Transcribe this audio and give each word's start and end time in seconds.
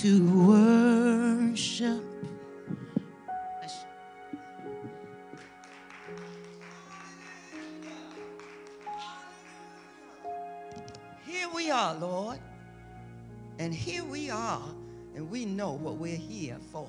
to 0.00 0.46
worship. 0.46 2.02
Here 11.26 11.46
we 11.54 11.70
are, 11.70 11.94
Lord. 11.96 12.38
And 13.58 13.74
here 13.74 14.02
we 14.02 14.30
are, 14.30 14.62
and 15.14 15.30
we 15.30 15.44
know 15.44 15.72
what 15.72 15.96
we're 15.96 16.16
here 16.16 16.56
for. 16.72 16.88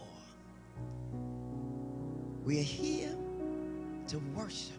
We're 2.45 2.63
here 2.63 3.13
to 4.07 4.19
worship 4.33 4.77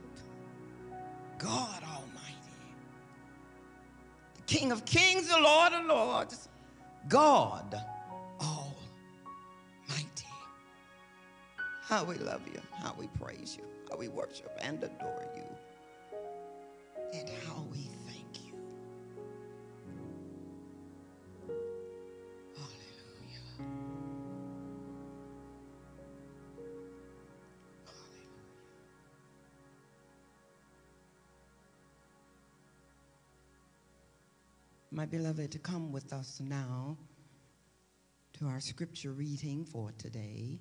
God 1.37 1.83
Almighty, 1.83 2.65
the 4.37 4.43
King 4.47 4.73
of 4.73 4.87
Kings, 4.87 5.29
the 5.29 5.39
Lord 5.39 5.75
of 5.75 5.85
Lords, 5.85 6.49
God 7.11 7.79
How 11.93 12.05
we 12.05 12.15
love 12.15 12.41
you, 12.51 12.59
how 12.83 12.95
we 12.99 13.07
praise 13.21 13.55
you, 13.55 13.65
how 13.91 13.99
we 13.99 14.09
worship 14.09 14.51
and 14.63 14.83
adore 14.83 15.29
you, 15.37 15.45
and 17.13 17.29
how 17.47 17.67
we 17.71 17.91
thank 18.07 18.47
you. 18.47 18.55
Hallelujah. 22.57 23.43
My 34.91 35.05
beloved, 35.05 35.53
to 35.53 35.59
come 35.59 35.93
with 35.93 36.11
us 36.15 36.41
now 36.43 36.97
to 38.39 38.47
our 38.47 38.61
scripture 38.61 39.13
reading 39.13 39.67
for 39.67 39.93
today. 39.99 40.59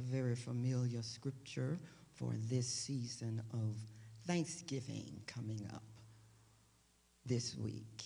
A 0.00 0.02
very 0.02 0.34
familiar 0.34 1.02
scripture 1.02 1.78
for 2.14 2.32
this 2.48 2.66
season 2.66 3.42
of 3.52 3.76
Thanksgiving 4.26 5.20
coming 5.26 5.60
up 5.74 5.82
this 7.26 7.54
week. 7.54 8.04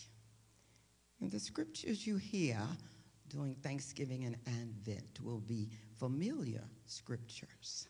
And 1.21 1.31
the 1.31 1.39
scriptures 1.39 2.05
you 2.05 2.17
hear 2.17 2.59
during 3.29 3.55
Thanksgiving 3.55 4.25
and 4.25 4.35
Advent 4.61 5.21
will 5.23 5.39
be 5.39 5.69
familiar 5.97 6.65
scriptures, 6.87 7.87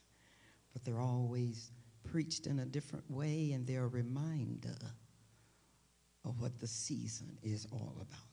but 0.74 0.84
they're 0.84 1.00
always 1.00 1.70
preached 2.02 2.46
in 2.46 2.58
a 2.58 2.66
different 2.66 3.10
way 3.10 3.52
and 3.52 3.66
they're 3.66 3.84
a 3.84 3.88
reminder 3.88 4.76
of 6.26 6.42
what 6.42 6.60
the 6.60 6.66
season 6.66 7.38
is 7.42 7.66
all 7.72 7.96
about. 8.02 8.28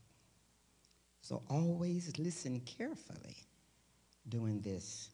So 1.22 1.44
always 1.50 2.12
listen 2.18 2.60
carefully 2.60 3.38
during 4.28 4.60
this 4.60 5.12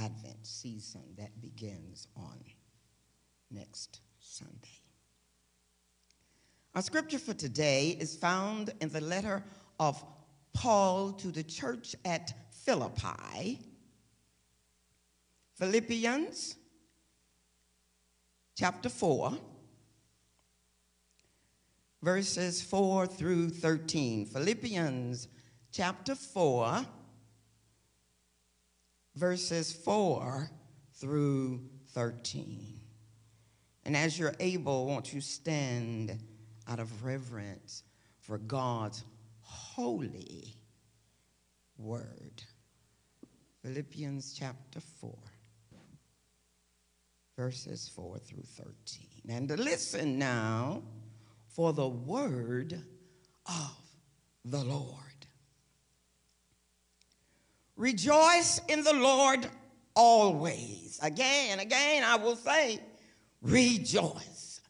Advent 0.00 0.46
season 0.46 1.02
that 1.18 1.40
begins 1.40 2.08
on 2.16 2.38
next 3.50 4.00
Sunday. 4.18 4.82
Our 6.74 6.82
scripture 6.82 7.18
for 7.18 7.34
today 7.34 7.96
is 8.00 8.16
found 8.16 8.72
in 8.80 8.88
the 8.88 9.00
letter 9.00 9.44
of 9.78 10.02
Paul 10.52 11.12
to 11.14 11.28
the 11.28 11.42
church 11.42 11.94
at 12.04 12.32
Philippi, 12.64 13.58
Philippians 15.56 16.56
chapter 18.56 18.88
4 18.88 19.38
verses 22.02 22.62
4 22.62 23.06
through 23.06 23.50
13. 23.50 24.26
Philippians 24.26 25.28
chapter 25.72 26.14
4, 26.14 26.84
verses 29.14 29.72
4 29.72 30.50
through 30.94 31.62
13. 31.94 32.80
And 33.84 33.96
as 33.96 34.18
you're 34.18 34.34
able, 34.38 34.86
won't 34.86 35.12
you 35.12 35.20
stand 35.20 36.18
out 36.68 36.78
of 36.78 37.04
reverence 37.04 37.82
for 38.20 38.38
God's 38.38 39.04
holy 39.40 40.54
word? 41.78 42.42
Philippians 43.62 44.34
chapter 44.38 44.80
4, 45.00 45.14
verses 47.36 47.90
4 47.94 48.18
through 48.18 48.42
13. 48.42 49.06
And 49.28 49.50
listen 49.58 50.18
now 50.18 50.82
for 51.48 51.72
the 51.72 51.88
word 51.88 52.82
of 53.46 53.76
the 54.44 54.64
Lord. 54.64 55.09
Rejoice 57.80 58.60
in 58.68 58.84
the 58.84 58.92
Lord 58.92 59.46
always. 59.96 61.00
Again, 61.02 61.60
again, 61.60 62.04
I 62.04 62.16
will 62.16 62.36
say, 62.36 62.78
rejoice. 63.40 64.60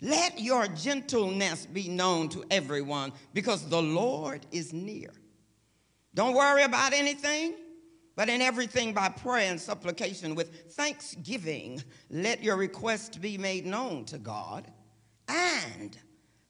Let 0.00 0.38
your 0.38 0.68
gentleness 0.68 1.66
be 1.66 1.88
known 1.88 2.28
to 2.28 2.44
everyone 2.52 3.10
because 3.32 3.68
the 3.68 3.82
Lord 3.82 4.46
is 4.52 4.72
near. 4.72 5.10
Don't 6.14 6.36
worry 6.36 6.62
about 6.62 6.92
anything, 6.92 7.54
but 8.14 8.28
in 8.28 8.40
everything 8.40 8.92
by 8.92 9.08
prayer 9.08 9.50
and 9.50 9.60
supplication 9.60 10.36
with 10.36 10.74
thanksgiving, 10.74 11.82
let 12.08 12.40
your 12.40 12.56
request 12.56 13.20
be 13.20 13.36
made 13.36 13.66
known 13.66 14.04
to 14.04 14.18
God. 14.18 14.70
And 15.26 15.98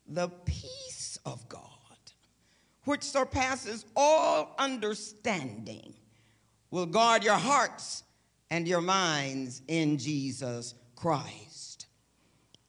the 0.07 0.29
peace 0.29 1.19
of 1.25 1.49
God, 1.49 1.74
which 2.85 3.03
surpasses 3.03 3.85
all 3.97 4.55
understanding, 4.59 5.95
will 6.71 6.87
guard 6.87 7.25
your 7.25 7.35
hearts 7.35 8.03
and 8.51 8.69
your 8.69 8.81
minds 8.81 9.63
in 9.69 9.99
Jesus 9.99 10.75
Christ. 10.97 11.87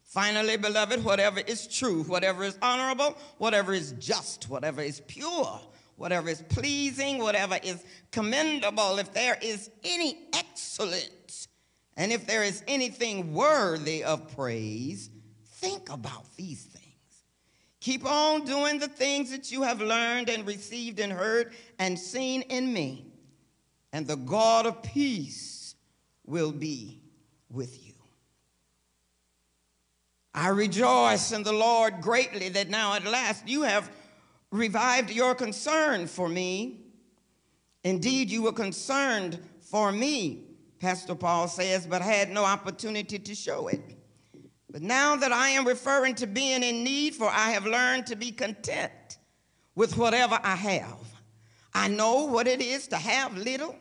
Finally, 0.03 0.55
beloved, 0.57 1.03
whatever 1.03 1.41
is 1.41 1.67
true, 1.67 2.03
whatever 2.03 2.43
is 2.43 2.57
honorable, 2.61 3.17
whatever 3.37 3.73
is 3.73 3.91
just, 3.99 4.49
whatever 4.49 4.81
is 4.81 5.01
pure, 5.07 5.59
whatever 5.97 6.29
is 6.29 6.41
pleasing, 6.43 7.17
whatever 7.17 7.59
is 7.63 7.83
commendable, 8.11 8.97
if 8.97 9.13
there 9.13 9.37
is 9.41 9.69
any 9.83 10.17
excellence, 10.33 11.49
and 11.97 12.11
if 12.11 12.25
there 12.25 12.43
is 12.43 12.63
anything 12.67 13.33
worthy 13.33 14.03
of 14.03 14.33
praise, 14.35 15.09
think 15.45 15.89
about 15.89 16.25
these 16.37 16.63
things. 16.63 16.84
Keep 17.85 18.03
on 18.03 18.45
doing 18.45 18.79
the 18.79 18.87
things 18.87 19.29
that 19.29 19.51
you 19.51 19.61
have 19.61 19.79
learned 19.79 20.27
and 20.27 20.47
received 20.47 20.99
and 20.99 21.13
heard 21.13 21.53
and 21.77 21.99
seen 21.99 22.41
in 22.41 22.73
me, 22.73 23.05
and 23.93 24.07
the 24.07 24.15
God 24.15 24.65
of 24.65 24.81
peace 24.81 25.75
will 26.25 26.51
be 26.51 26.99
with 27.47 27.85
you. 27.85 27.93
I 30.33 30.47
rejoice 30.47 31.31
in 31.31 31.43
the 31.43 31.53
Lord 31.53 32.01
greatly 32.01 32.49
that 32.49 32.71
now 32.71 32.95
at 32.95 33.05
last 33.05 33.47
you 33.47 33.61
have 33.61 33.91
revived 34.49 35.11
your 35.11 35.35
concern 35.35 36.07
for 36.07 36.27
me. 36.27 36.87
Indeed, 37.83 38.31
you 38.31 38.41
were 38.41 38.51
concerned 38.51 39.37
for 39.61 39.91
me, 39.91 40.45
Pastor 40.79 41.13
Paul 41.13 41.47
says, 41.47 41.85
but 41.85 42.01
had 42.01 42.31
no 42.31 42.45
opportunity 42.45 43.19
to 43.19 43.35
show 43.35 43.67
it. 43.67 43.94
But 44.75 44.81
now 44.81 45.15
that 45.15 45.31
I 45.31 45.51
am 45.51 45.65
referring 45.65 46.15
to 46.15 46.27
being 46.27 46.61
in 46.61 46.83
need, 46.83 47.15
for 47.15 47.29
I 47.29 47.51
have 47.51 47.65
learned 47.65 48.07
to 48.07 48.17
be 48.17 48.29
content 48.33 49.19
with 49.73 49.95
whatever 49.95 50.37
I 50.43 50.57
have. 50.57 50.99
I 51.73 51.87
know 51.87 52.25
what 52.25 52.45
it 52.45 52.61
is 52.61 52.85
to 52.89 52.97
have 52.97 53.37
little, 53.37 53.77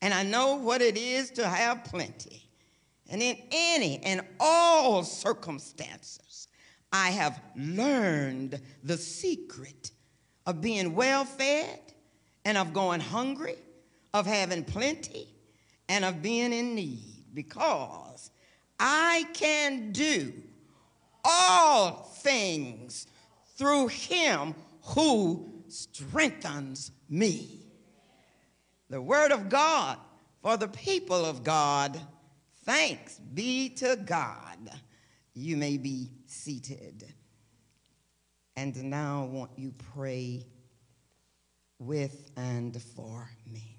and 0.00 0.12
I 0.12 0.24
know 0.24 0.56
what 0.56 0.82
it 0.82 0.96
is 0.96 1.30
to 1.36 1.46
have 1.48 1.84
plenty. 1.84 2.42
And 3.08 3.22
in 3.22 3.36
any 3.52 4.00
and 4.00 4.20
all 4.40 5.04
circumstances, 5.04 6.48
I 6.92 7.10
have 7.10 7.40
learned 7.54 8.60
the 8.82 8.96
secret 8.96 9.92
of 10.44 10.60
being 10.60 10.96
well 10.96 11.24
fed 11.24 11.78
and 12.44 12.58
of 12.58 12.72
going 12.72 12.98
hungry, 12.98 13.58
of 14.12 14.26
having 14.26 14.64
plenty, 14.64 15.28
and 15.88 16.04
of 16.04 16.20
being 16.20 16.52
in 16.52 16.74
need 16.74 17.26
because 17.32 18.11
I 18.84 19.28
can 19.32 19.92
do 19.92 20.32
all 21.24 21.92
things 21.92 23.06
through 23.56 23.86
him 23.86 24.56
who 24.82 25.62
strengthens 25.68 26.90
me. 27.08 27.60
The 28.90 29.00
word 29.00 29.30
of 29.30 29.48
God 29.48 29.98
for 30.42 30.56
the 30.56 30.66
people 30.66 31.24
of 31.24 31.44
God. 31.44 32.00
Thanks 32.64 33.20
be 33.20 33.68
to 33.76 33.94
God. 34.04 34.58
You 35.32 35.56
may 35.56 35.76
be 35.76 36.10
seated. 36.26 37.04
And 38.56 38.90
now, 38.90 39.22
I 39.22 39.26
want 39.28 39.52
you 39.56 39.72
pray 39.94 40.44
with 41.78 42.32
and 42.36 42.82
for 42.82 43.30
me? 43.46 43.71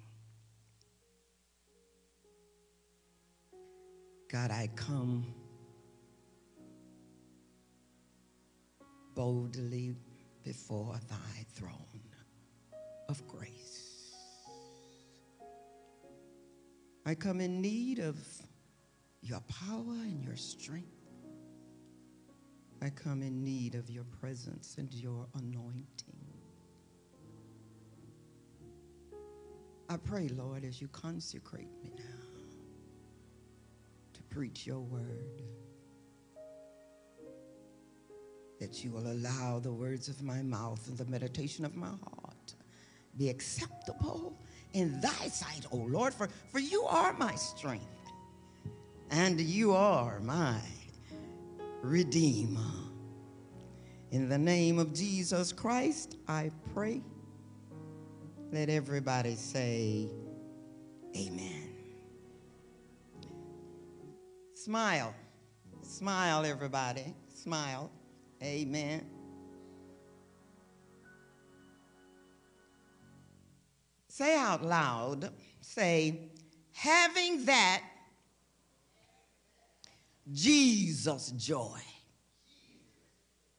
God, 4.30 4.50
I 4.50 4.68
come 4.74 5.26
boldly 9.14 9.94
before 10.42 10.98
thy 11.08 11.46
throne 11.54 11.70
of 13.08 13.26
grace. 13.28 14.12
I 17.06 17.14
come 17.14 17.40
in 17.40 17.60
need 17.60 17.98
of 17.98 18.18
your 19.20 19.40
power 19.40 19.92
and 20.02 20.22
your 20.24 20.36
strength. 20.36 20.88
I 22.82 22.90
come 22.90 23.22
in 23.22 23.44
need 23.44 23.74
of 23.74 23.88
your 23.90 24.04
presence 24.04 24.76
and 24.78 24.92
your 24.92 25.26
anointing. 25.34 26.16
I 29.88 29.96
pray, 29.98 30.28
Lord, 30.28 30.64
as 30.64 30.80
you 30.80 30.88
consecrate 30.88 31.70
me 31.82 31.92
now 31.96 32.23
preach 34.34 34.66
your 34.66 34.80
word, 34.80 35.42
that 38.58 38.82
you 38.82 38.90
will 38.90 39.06
allow 39.06 39.60
the 39.60 39.72
words 39.72 40.08
of 40.08 40.20
my 40.22 40.42
mouth 40.42 40.86
and 40.88 40.98
the 40.98 41.04
meditation 41.04 41.64
of 41.64 41.76
my 41.76 41.86
heart 41.86 42.54
be 43.16 43.28
acceptable 43.28 44.36
in 44.72 45.00
thy 45.00 45.28
sight, 45.28 45.64
O 45.70 45.76
Lord, 45.76 46.12
for, 46.12 46.28
for 46.50 46.58
you 46.58 46.82
are 46.82 47.12
my 47.12 47.34
strength 47.36 47.84
and 49.10 49.40
you 49.40 49.72
are 49.72 50.18
my 50.18 50.60
redeemer. 51.82 52.72
In 54.10 54.28
the 54.28 54.38
name 54.38 54.80
of 54.80 54.92
Jesus 54.92 55.52
Christ, 55.52 56.16
I 56.26 56.50
pray. 56.72 57.02
Let 58.50 58.68
everybody 58.68 59.36
say, 59.36 60.08
Amen. 61.16 61.73
Smile. 64.64 65.14
Smile, 65.82 66.46
everybody. 66.46 67.14
Smile. 67.28 67.90
Amen. 68.42 69.04
Say 74.08 74.34
out 74.38 74.64
loud, 74.64 75.28
say, 75.60 76.30
having 76.72 77.44
that 77.44 77.82
Jesus 80.32 81.32
joy. 81.32 81.80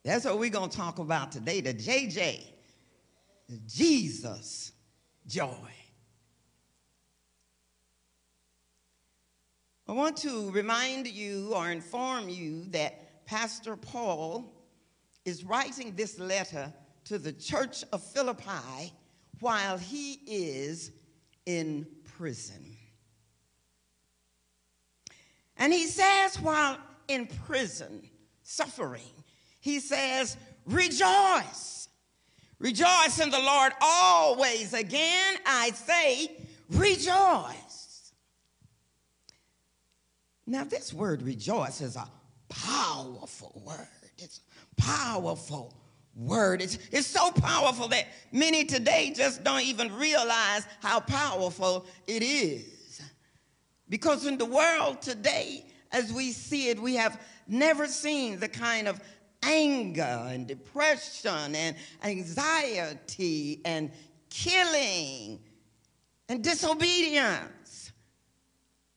That's 0.04 0.24
what 0.24 0.40
we're 0.40 0.50
going 0.50 0.70
to 0.70 0.76
talk 0.76 0.98
about 0.98 1.30
today, 1.30 1.60
the 1.60 1.72
JJ, 1.72 2.42
Jesus 3.68 4.72
joy. 5.24 5.75
I 9.88 9.92
want 9.92 10.16
to 10.18 10.50
remind 10.50 11.06
you 11.06 11.52
or 11.54 11.70
inform 11.70 12.28
you 12.28 12.64
that 12.70 13.24
Pastor 13.24 13.76
Paul 13.76 14.52
is 15.24 15.44
writing 15.44 15.94
this 15.94 16.18
letter 16.18 16.72
to 17.04 17.18
the 17.18 17.32
church 17.32 17.84
of 17.92 18.02
Philippi 18.02 18.92
while 19.38 19.78
he 19.78 20.18
is 20.26 20.90
in 21.44 21.86
prison. 22.16 22.76
And 25.56 25.72
he 25.72 25.86
says, 25.86 26.40
while 26.40 26.78
in 27.06 27.28
prison, 27.46 28.08
suffering, 28.42 29.24
he 29.60 29.78
says, 29.78 30.36
rejoice. 30.66 31.88
Rejoice 32.58 33.20
in 33.20 33.30
the 33.30 33.38
Lord 33.38 33.72
always. 33.80 34.74
Again, 34.74 35.36
I 35.46 35.70
say, 35.70 36.36
rejoice. 36.70 37.65
Now, 40.46 40.64
this 40.64 40.92
word 40.92 41.22
rejoice 41.22 41.80
is 41.80 41.96
a 41.96 42.08
powerful 42.48 43.62
word. 43.64 43.88
It's 44.18 44.40
a 44.78 44.80
powerful 44.80 45.74
word. 46.14 46.62
It's, 46.62 46.78
it's 46.92 47.06
so 47.06 47.30
powerful 47.30 47.88
that 47.88 48.06
many 48.32 48.64
today 48.64 49.12
just 49.14 49.44
don't 49.44 49.62
even 49.62 49.94
realize 49.96 50.66
how 50.80 51.00
powerful 51.00 51.86
it 52.06 52.22
is. 52.22 53.02
Because 53.88 54.26
in 54.26 54.38
the 54.38 54.46
world 54.46 55.02
today, 55.02 55.66
as 55.92 56.12
we 56.12 56.32
see 56.32 56.68
it, 56.68 56.80
we 56.80 56.94
have 56.94 57.20
never 57.46 57.86
seen 57.86 58.40
the 58.40 58.48
kind 58.48 58.88
of 58.88 59.00
anger 59.42 60.26
and 60.28 60.46
depression 60.46 61.54
and 61.54 61.76
anxiety 62.02 63.60
and 63.64 63.90
killing 64.30 65.38
and 66.28 66.42
disobedience. 66.42 67.65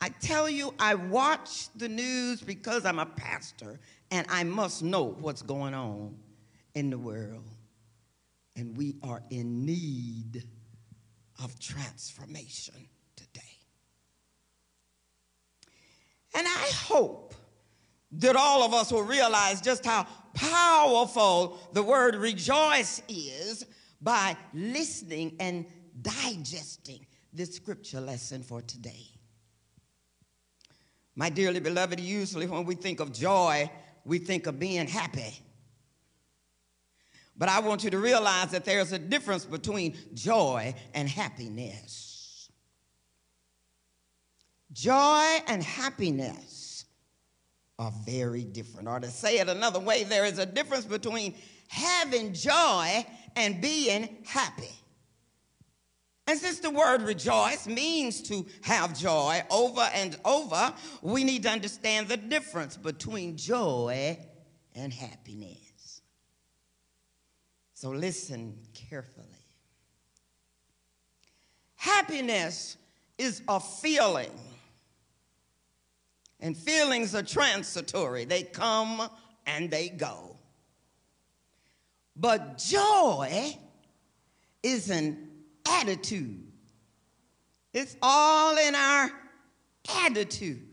I 0.02 0.10
tell 0.10 0.50
you, 0.50 0.74
I 0.80 0.96
watch 0.96 1.68
the 1.76 1.90
news 1.90 2.42
because 2.42 2.86
I'm 2.86 3.00
a 3.00 3.06
pastor 3.06 3.80
and 4.12 4.26
I 4.30 4.44
must 4.44 4.82
know 4.82 5.16
what's 5.20 5.42
going 5.42 5.74
on 5.74 6.16
in 6.74 6.90
the 6.90 6.98
world. 6.98 7.44
And 8.56 8.78
we 8.78 8.96
are 9.04 9.22
in 9.30 9.66
need 9.66 10.44
of 11.44 11.60
transformation 11.60 12.88
today. 13.16 13.42
And 16.36 16.48
I 16.48 16.72
hope 16.74 17.34
that 18.14 18.36
all 18.36 18.64
of 18.64 18.74
us 18.74 18.92
will 18.92 19.04
realize 19.04 19.62
just 19.62 19.86
how 19.86 20.08
powerful 20.34 21.60
the 21.74 21.84
word 21.84 22.16
rejoice 22.16 23.02
is 23.08 23.66
by 24.02 24.36
listening 24.54 25.36
and 25.40 25.66
digesting 26.02 27.06
this 27.34 27.54
scripture 27.54 28.02
lesson 28.02 28.42
for 28.42 28.62
today. 28.62 29.19
My 31.20 31.28
dearly 31.30 31.60
beloved, 31.60 32.00
usually 32.00 32.48
when 32.48 32.64
we 32.64 32.76
think 32.76 33.02
of 33.02 33.12
joy, 33.12 33.70
we 34.06 34.20
think 34.20 34.48
of 34.48 34.58
being 34.58 34.88
happy. 34.88 35.38
But 37.36 37.50
I 37.50 37.60
want 37.60 37.84
you 37.84 37.90
to 37.90 37.98
realize 37.98 38.52
that 38.52 38.64
there's 38.64 38.94
a 38.94 39.00
difference 39.00 39.44
between 39.44 39.98
joy 40.14 40.74
and 40.94 41.10
happiness. 41.10 42.50
Joy 44.72 45.40
and 45.48 45.62
happiness 45.62 46.86
are 47.78 47.92
very 48.06 48.46
different. 48.46 48.88
Or 48.88 49.02
to 49.02 49.10
say 49.10 49.40
it 49.40 49.50
another 49.50 49.82
way, 49.82 50.06
there 50.06 50.24
is 50.24 50.40
a 50.40 50.46
difference 50.46 50.86
between 50.86 51.36
having 51.68 52.34
joy 52.34 53.06
and 53.36 53.60
being 53.60 54.24
happy. 54.26 54.72
And 56.30 56.38
since 56.38 56.60
the 56.60 56.70
word 56.70 57.02
rejoice 57.02 57.66
means 57.66 58.22
to 58.30 58.46
have 58.62 58.96
joy 58.96 59.42
over 59.50 59.90
and 59.96 60.16
over, 60.24 60.72
we 61.02 61.24
need 61.24 61.42
to 61.42 61.50
understand 61.50 62.08
the 62.08 62.18
difference 62.18 62.78
between 62.78 63.36
joy 63.36 64.16
and 64.76 64.94
happiness. 64.94 66.02
So 67.74 67.90
listen 67.90 68.60
carefully. 68.76 69.26
Happiness 71.76 72.78
is 73.18 73.42
a 73.48 73.60
feeling, 73.60 74.40
and 76.40 76.56
feelings 76.56 77.16
are 77.16 77.24
transitory, 77.24 78.26
they 78.26 78.44
come 78.44 79.10
and 79.48 79.72
they 79.72 79.90
go. 79.90 80.38
But 82.16 82.60
joy 82.60 83.58
is 84.62 84.92
an 84.92 85.29
attitude. 85.70 86.52
It's 87.74 87.96
all 88.02 88.58
in 88.58 88.76
our 88.76 89.12
attitude. 90.06 90.66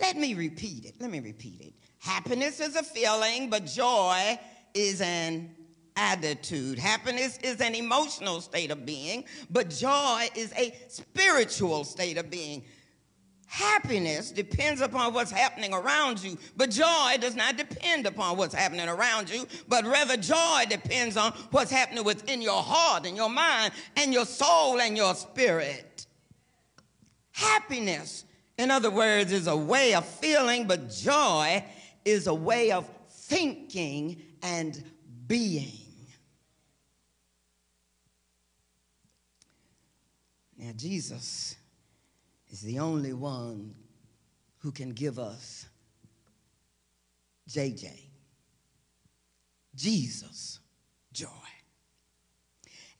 Let 0.00 0.16
me 0.16 0.34
repeat 0.34 0.84
it. 0.84 0.94
Let 1.00 1.10
me 1.10 1.20
repeat 1.20 1.60
it. 1.60 1.74
Happiness 1.98 2.60
is 2.60 2.76
a 2.76 2.82
feeling, 2.82 3.50
but 3.50 3.66
joy 3.66 4.38
is 4.74 5.00
an 5.00 5.54
attitude. 5.96 6.78
Happiness 6.78 7.38
is 7.42 7.60
an 7.60 7.74
emotional 7.74 8.40
state 8.40 8.70
of 8.70 8.86
being, 8.86 9.24
but 9.50 9.68
joy 9.68 10.28
is 10.36 10.52
a 10.56 10.74
spiritual 10.88 11.84
state 11.84 12.16
of 12.16 12.30
being. 12.30 12.62
Happiness 13.50 14.30
depends 14.30 14.82
upon 14.82 15.14
what's 15.14 15.30
happening 15.30 15.72
around 15.72 16.22
you, 16.22 16.36
but 16.58 16.70
joy 16.70 17.16
does 17.18 17.34
not 17.34 17.56
depend 17.56 18.06
upon 18.06 18.36
what's 18.36 18.54
happening 18.54 18.86
around 18.86 19.30
you, 19.30 19.46
but 19.66 19.86
rather 19.86 20.18
joy 20.18 20.64
depends 20.68 21.16
on 21.16 21.32
what's 21.50 21.70
happening 21.70 22.04
within 22.04 22.42
your 22.42 22.62
heart 22.62 23.06
and 23.06 23.16
your 23.16 23.30
mind 23.30 23.72
and 23.96 24.12
your 24.12 24.26
soul 24.26 24.82
and 24.82 24.98
your 24.98 25.14
spirit. 25.14 26.06
Happiness, 27.32 28.26
in 28.58 28.70
other 28.70 28.90
words, 28.90 29.32
is 29.32 29.46
a 29.46 29.56
way 29.56 29.94
of 29.94 30.04
feeling, 30.04 30.66
but 30.66 30.90
joy 30.90 31.64
is 32.04 32.26
a 32.26 32.34
way 32.34 32.70
of 32.70 32.86
thinking 33.08 34.20
and 34.42 34.84
being. 35.26 35.72
Now, 40.58 40.72
Jesus 40.76 41.57
is 42.50 42.60
the 42.60 42.78
only 42.78 43.12
one 43.12 43.74
who 44.58 44.72
can 44.72 44.90
give 44.90 45.18
us 45.18 45.66
JJ, 47.48 47.88
Jesus 49.74 50.60
joy. 51.12 51.26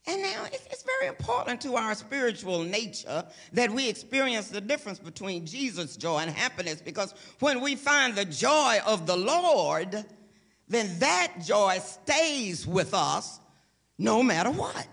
And 0.07 0.23
now 0.23 0.47
it's, 0.51 0.85
very 1.01 1.09
important 1.09 1.61
to 1.61 1.77
our 1.77 1.95
spiritual 1.95 2.65
nature 2.65 3.25
that 3.53 3.71
we 3.71 3.89
experience 3.89 4.49
the 4.49 4.61
difference 4.61 4.99
between 4.99 5.45
Jesus' 5.45 5.97
joy 5.97 6.21
and 6.21 6.31
happiness 6.31 6.81
because 6.81 7.15
when 7.41 7.61
we 7.61 7.77
find 7.77 8.15
the 8.15 8.25
joy 8.25 8.79
of 8.87 9.07
the 9.07 9.17
Lord, 9.17 10.05
then 10.67 10.99
that 10.99 11.35
joy 11.45 11.79
stays 11.79 12.67
with 12.67 12.95
us 12.95 13.39
no 13.99 14.23
matter 14.23 14.51
what. 14.51 14.89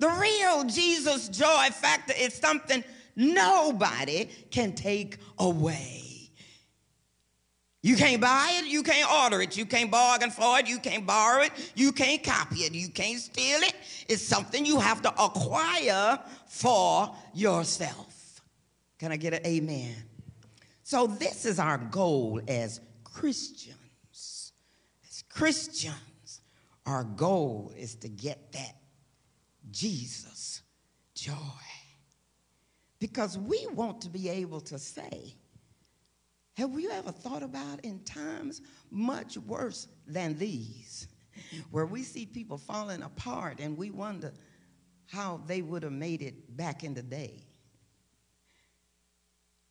The 0.00 0.10
real 0.10 0.64
Jesus 0.64 1.28
joy 1.30 1.68
factor 1.72 2.14
is 2.16 2.34
something 2.34 2.84
nobody 3.18 4.26
can 4.50 4.72
take 4.72 5.18
away. 5.38 6.08
You 7.82 7.96
can't 7.96 8.20
buy 8.20 8.60
it, 8.60 8.66
you 8.66 8.82
can't 8.82 9.10
order 9.24 9.40
it, 9.40 9.56
you 9.56 9.64
can't 9.64 9.90
bargain 9.90 10.30
for 10.30 10.58
it, 10.58 10.68
you 10.68 10.78
can't 10.78 11.06
borrow 11.06 11.42
it, 11.42 11.52
you 11.76 11.92
can't 11.92 12.22
copy 12.24 12.60
it, 12.60 12.74
you 12.74 12.88
can't 12.88 13.20
steal 13.20 13.60
it. 13.60 13.74
It's 14.08 14.22
something 14.22 14.66
you 14.66 14.80
have 14.80 15.00
to 15.02 15.10
acquire 15.10 16.18
for 16.46 17.14
yourself. 17.34 18.42
Can 18.98 19.12
I 19.12 19.16
get 19.16 19.32
an 19.32 19.46
amen? 19.46 19.94
So, 20.82 21.06
this 21.06 21.44
is 21.44 21.58
our 21.58 21.78
goal 21.78 22.40
as 22.48 22.80
Christians. 23.04 24.52
As 25.08 25.22
Christians, 25.28 26.40
our 26.84 27.04
goal 27.04 27.72
is 27.76 27.94
to 27.96 28.08
get 28.08 28.52
that 28.52 28.76
Jesus 29.70 30.62
joy. 31.14 31.32
Because 33.00 33.38
we 33.38 33.66
want 33.72 34.00
to 34.02 34.08
be 34.08 34.28
able 34.28 34.60
to 34.62 34.78
say, 34.78 35.34
have 36.56 36.70
you 36.78 36.90
ever 36.90 37.12
thought 37.12 37.44
about 37.44 37.84
in 37.84 38.00
times 38.00 38.60
much 38.90 39.38
worse 39.38 39.86
than 40.08 40.36
these, 40.36 41.06
where 41.70 41.86
we 41.86 42.02
see 42.02 42.26
people 42.26 42.58
falling 42.58 43.02
apart 43.02 43.60
and 43.60 43.78
we 43.78 43.90
wonder 43.90 44.32
how 45.06 45.40
they 45.46 45.62
would 45.62 45.84
have 45.84 45.92
made 45.92 46.22
it 46.22 46.56
back 46.56 46.82
in 46.82 46.94
the 46.94 47.02
day? 47.02 47.44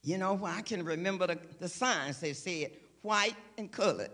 You 0.02 0.18
know, 0.18 0.40
I 0.46 0.62
can 0.62 0.86
remember 0.86 1.28
the, 1.28 1.40
the 1.60 1.68
signs 1.68 2.22
they 2.22 2.32
said 2.32 2.72
white 3.02 3.36
and 3.58 3.70
colored. 3.70 4.12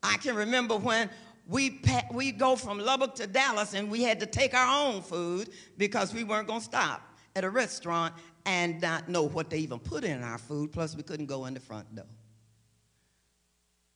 I 0.00 0.16
can 0.18 0.36
remember 0.36 0.76
when 0.76 1.10
we 1.48 1.80
we 2.12 2.30
go 2.30 2.54
from 2.54 2.78
Lubbock 2.78 3.16
to 3.16 3.26
Dallas 3.26 3.74
and 3.74 3.90
we 3.90 4.04
had 4.04 4.20
to 4.20 4.26
take 4.26 4.54
our 4.54 4.86
own 4.86 5.02
food 5.02 5.50
because 5.76 6.14
we 6.14 6.22
weren't 6.22 6.46
going 6.46 6.60
to 6.60 6.64
stop 6.64 7.07
at 7.36 7.44
a 7.44 7.50
restaurant 7.50 8.14
and 8.46 8.80
not 8.80 9.08
know 9.08 9.24
what 9.24 9.50
they 9.50 9.58
even 9.58 9.78
put 9.78 10.04
in 10.04 10.22
our 10.22 10.38
food, 10.38 10.72
plus 10.72 10.96
we 10.96 11.02
couldn't 11.02 11.26
go 11.26 11.46
in 11.46 11.54
the 11.54 11.60
front 11.60 11.94
door. 11.94 12.06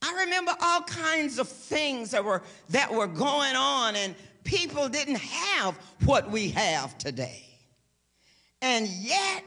I 0.03 0.25
remember 0.25 0.53
all 0.61 0.83
kinds 0.83 1.39
of 1.39 1.49
things 1.49 2.11
that 2.11 2.25
were, 2.25 2.43
that 2.71 2.93
were 2.93 3.07
going 3.07 3.55
on, 3.55 3.97
and 3.97 4.15
people 4.45 4.89
didn't 4.89 5.19
have 5.19 5.79
what 6.05 6.31
we 6.31 6.51
have 6.51 6.99
today. 6.99 7.45
And 8.61 8.87
yet, 8.89 9.45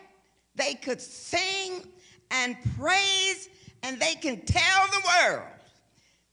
they 0.55 0.73
could 0.75 1.01
sing 1.01 1.83
and 2.31 2.55
praise, 2.79 3.49
and 3.83 3.99
they 3.99 4.15
can 4.15 4.41
tell 4.45 4.87
the 4.87 5.01
world 5.29 5.43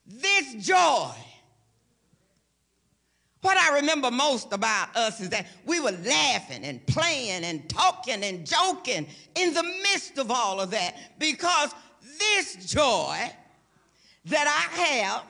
this 0.07 0.55
joy 0.67 1.13
what 3.43 3.57
I 3.57 3.75
remember 3.77 4.11
most 4.11 4.53
about 4.53 4.97
us 4.97 5.21
is 5.21 5.29
that 5.31 5.47
we 5.67 5.81
were 5.81 5.91
laughing 5.91 6.65
and 6.65 6.85
playing 6.87 7.45
and 7.45 7.69
talking 7.69 8.23
and 8.23 8.47
joking 8.47 9.07
in 9.35 9.53
the 9.53 9.63
midst 9.63 10.17
of 10.19 10.31
all 10.31 10.61
of 10.61 10.71
that 10.71 10.97
because 11.19 11.75
this 12.19 12.73
joy 12.73 13.19
that 14.27 14.47
I 14.47 14.81
have, 14.81 15.25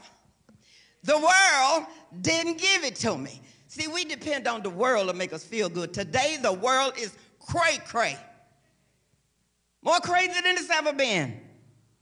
the 1.02 1.16
world 1.16 1.87
didn't 2.21 2.59
give 2.59 2.85
it 2.85 2.97
to 2.97 3.16
me. 3.16 3.40
See, 3.66 3.88
we 3.88 4.04
depend 4.04 4.47
on 4.47 4.62
the 4.62 4.71
world 4.71 5.09
to 5.09 5.14
make 5.14 5.33
us 5.33 5.42
feel 5.42 5.71
good. 5.71 5.95
Today, 5.95 6.37
the 6.40 6.52
world 6.52 6.92
is 6.99 7.16
cray 7.40 7.78
cray. 7.87 8.19
More 9.83 10.00
crazy 10.00 10.35
than 10.35 10.57
it's 10.59 10.69
ever 10.69 10.92
been. 10.92 11.40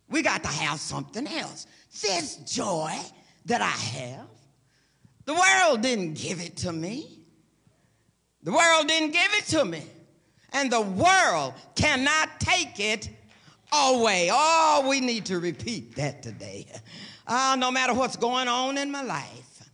We 0.08 0.22
got 0.22 0.42
to 0.42 0.48
have 0.48 0.80
something 0.80 1.28
else. 1.28 1.68
This 2.02 2.36
joy 2.38 2.92
that 3.46 3.62
I 3.62 3.66
have 3.66 4.26
the 5.30 5.36
world 5.36 5.80
didn't 5.80 6.14
give 6.14 6.40
it 6.40 6.56
to 6.56 6.72
me. 6.72 7.20
The 8.42 8.50
world 8.50 8.88
didn't 8.88 9.12
give 9.12 9.32
it 9.34 9.44
to 9.50 9.64
me. 9.64 9.84
And 10.52 10.72
the 10.72 10.80
world 10.80 11.54
cannot 11.76 12.40
take 12.40 12.80
it 12.80 13.08
away. 13.72 14.28
Oh, 14.32 14.86
we 14.88 15.00
need 15.00 15.26
to 15.26 15.38
repeat 15.38 15.94
that 15.94 16.24
today. 16.24 16.66
Uh, 17.28 17.54
no 17.56 17.70
matter 17.70 17.94
what's 17.94 18.16
going 18.16 18.48
on 18.48 18.76
in 18.76 18.90
my 18.90 19.02
life, 19.02 19.70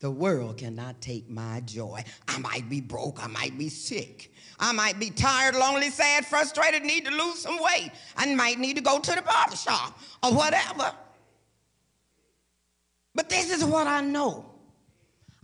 the 0.00 0.10
world 0.10 0.56
cannot 0.56 1.02
take 1.02 1.28
my 1.28 1.60
joy. 1.60 2.02
I 2.26 2.38
might 2.38 2.70
be 2.70 2.80
broke, 2.80 3.22
I 3.22 3.26
might 3.26 3.58
be 3.58 3.68
sick. 3.68 4.32
I 4.58 4.72
might 4.72 4.98
be 4.98 5.10
tired, 5.10 5.54
lonely, 5.54 5.90
sad, 5.90 6.24
frustrated, 6.24 6.82
need 6.82 7.04
to 7.04 7.10
lose 7.10 7.40
some 7.40 7.58
weight. 7.62 7.90
I 8.16 8.34
might 8.34 8.58
need 8.58 8.76
to 8.76 8.82
go 8.82 9.00
to 9.00 9.14
the 9.14 9.20
barber 9.20 9.56
shop 9.56 9.98
or 10.22 10.32
whatever. 10.32 10.94
But 13.14 13.28
this 13.28 13.50
is 13.50 13.64
what 13.64 13.86
I 13.86 14.00
know. 14.00 14.44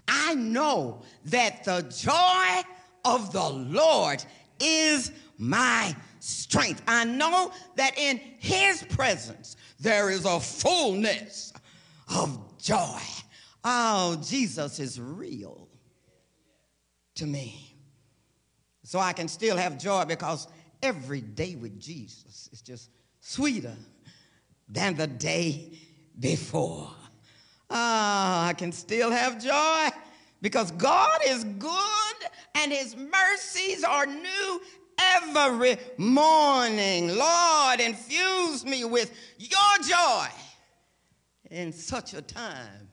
I 0.08 0.34
know 0.34 1.02
that 1.26 1.64
the 1.64 1.82
joy 1.82 2.68
of 3.04 3.32
the 3.32 3.48
Lord 3.48 4.24
is 4.58 5.12
my 5.38 5.94
strength. 6.18 6.82
I 6.86 7.04
know 7.04 7.52
that 7.76 7.96
in 7.96 8.20
his 8.38 8.82
presence 8.82 9.56
there 9.78 10.10
is 10.10 10.24
a 10.24 10.40
fullness 10.40 11.52
of 12.14 12.58
joy. 12.58 13.00
Oh, 13.64 14.20
Jesus 14.22 14.80
is 14.80 15.00
real 15.00 15.68
to 17.14 17.26
me. 17.26 17.76
So 18.82 18.98
I 18.98 19.12
can 19.12 19.28
still 19.28 19.56
have 19.56 19.78
joy 19.78 20.04
because 20.06 20.48
every 20.82 21.20
day 21.20 21.54
with 21.54 21.78
Jesus 21.78 22.48
is 22.52 22.60
just 22.60 22.90
sweeter 23.20 23.76
than 24.68 24.96
the 24.96 25.06
day 25.06 25.78
before. 26.18 26.90
I 28.50 28.52
can 28.52 28.72
still 28.72 29.12
have 29.12 29.40
joy 29.40 29.96
because 30.42 30.72
God 30.72 31.20
is 31.24 31.44
good 31.44 32.16
and 32.56 32.72
his 32.72 32.96
mercies 32.96 33.84
are 33.84 34.06
new 34.06 34.60
every 34.98 35.76
morning. 35.96 37.14
Lord, 37.14 37.78
infuse 37.78 38.64
me 38.64 38.84
with 38.84 39.16
your 39.38 39.88
joy 39.88 40.26
in 41.48 41.72
such 41.72 42.12
a 42.14 42.22
time 42.22 42.88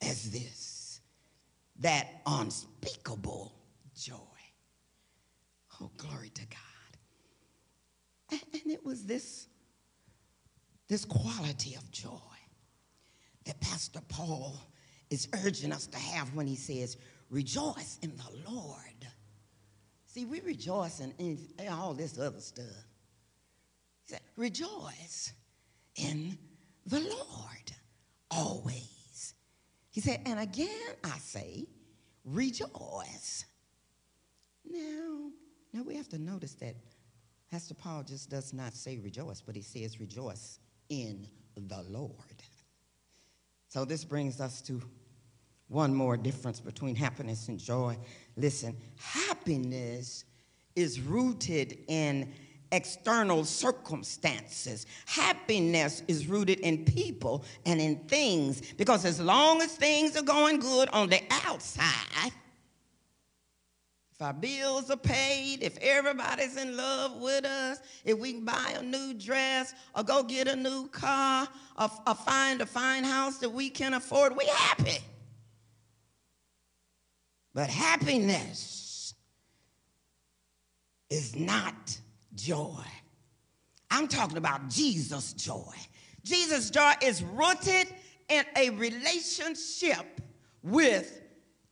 as 0.00 0.30
this. 0.30 1.00
That 1.80 2.06
unspeakable 2.24 3.52
joy. 3.96 4.14
Oh, 5.80 5.90
glory 5.96 6.30
to 6.32 6.42
God. 6.46 6.60
And, 8.30 8.62
and 8.62 8.72
it 8.72 8.86
was 8.86 9.04
this, 9.04 9.48
this 10.86 11.04
quality 11.04 11.74
of 11.74 11.90
joy 11.90 12.33
that 13.44 13.60
Pastor 13.60 14.00
Paul 14.08 14.56
is 15.10 15.28
urging 15.44 15.72
us 15.72 15.86
to 15.88 15.98
have 15.98 16.34
when 16.34 16.46
he 16.46 16.56
says, 16.56 16.96
Rejoice 17.30 17.98
in 18.02 18.12
the 18.16 18.50
Lord. 18.50 18.78
See, 20.06 20.24
we 20.24 20.40
rejoice 20.40 21.00
in, 21.00 21.12
in 21.18 21.68
all 21.68 21.94
this 21.94 22.18
other 22.18 22.40
stuff. 22.40 22.66
He 24.04 24.12
said, 24.12 24.20
Rejoice 24.36 25.32
in 25.96 26.38
the 26.86 27.00
Lord 27.00 27.72
always. 28.30 29.34
He 29.90 30.00
said, 30.00 30.20
And 30.26 30.38
again 30.38 30.68
I 31.02 31.18
say, 31.18 31.66
Rejoice. 32.24 33.44
Now, 34.68 35.30
now 35.72 35.82
we 35.82 35.96
have 35.96 36.08
to 36.10 36.18
notice 36.18 36.54
that 36.54 36.76
Pastor 37.50 37.74
Paul 37.74 38.02
just 38.02 38.30
does 38.30 38.52
not 38.52 38.74
say 38.74 38.98
rejoice, 38.98 39.40
but 39.40 39.54
he 39.54 39.62
says 39.62 40.00
rejoice 40.00 40.58
in 40.88 41.28
the 41.56 41.84
Lord. 41.88 42.42
So 43.74 43.84
this 43.84 44.04
brings 44.04 44.40
us 44.40 44.62
to 44.62 44.80
one 45.66 45.92
more 45.92 46.16
difference 46.16 46.60
between 46.60 46.94
happiness 46.94 47.48
and 47.48 47.58
joy. 47.58 47.98
Listen, 48.36 48.76
happiness 48.96 50.24
is 50.76 51.00
rooted 51.00 51.78
in 51.88 52.32
external 52.70 53.44
circumstances. 53.44 54.86
Happiness 55.06 56.04
is 56.06 56.28
rooted 56.28 56.60
in 56.60 56.84
people 56.84 57.44
and 57.66 57.80
in 57.80 57.96
things 58.06 58.62
because 58.74 59.04
as 59.04 59.20
long 59.20 59.60
as 59.60 59.72
things 59.72 60.16
are 60.16 60.22
going 60.22 60.60
good 60.60 60.88
on 60.90 61.08
the 61.08 61.20
outside, 61.44 62.30
if 64.14 64.22
our 64.22 64.32
bills 64.32 64.90
are 64.90 64.96
paid, 64.96 65.64
if 65.64 65.76
everybody's 65.78 66.56
in 66.56 66.76
love 66.76 67.20
with 67.20 67.44
us, 67.44 67.80
if 68.04 68.16
we 68.16 68.34
can 68.34 68.44
buy 68.44 68.74
a 68.78 68.82
new 68.82 69.12
dress 69.14 69.74
or 69.96 70.04
go 70.04 70.22
get 70.22 70.46
a 70.46 70.54
new 70.54 70.86
car 70.88 71.48
or, 71.76 71.90
or 72.06 72.14
find 72.14 72.60
a 72.60 72.66
fine 72.66 73.02
house 73.02 73.38
that 73.38 73.50
we 73.50 73.68
can 73.68 73.92
afford, 73.94 74.36
we 74.36 74.46
happy. 74.46 74.98
But 77.54 77.68
happiness 77.68 79.14
is 81.10 81.34
not 81.34 81.98
joy. 82.36 82.84
I'm 83.90 84.06
talking 84.06 84.36
about 84.38 84.68
Jesus' 84.68 85.32
joy. 85.32 85.74
Jesus' 86.22 86.70
joy 86.70 86.92
is 87.02 87.24
rooted 87.24 87.88
in 88.28 88.44
a 88.56 88.70
relationship 88.70 90.20
with 90.62 91.20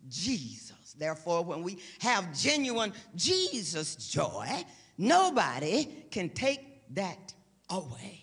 Jesus. 0.08 0.71
Therefore, 0.94 1.44
when 1.44 1.62
we 1.62 1.78
have 2.00 2.36
genuine 2.36 2.92
Jesus 3.14 3.96
joy, 3.96 4.64
nobody 4.98 5.86
can 6.10 6.30
take 6.30 6.82
that 6.94 7.32
away. 7.70 8.22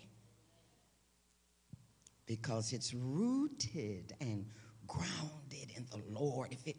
because 2.30 2.72
it's 2.72 2.94
rooted 2.94 4.12
and 4.20 4.46
grounded 4.86 5.72
in 5.74 5.84
the 5.90 6.00
Lord. 6.16 6.52
If 6.52 6.64
it 6.64 6.76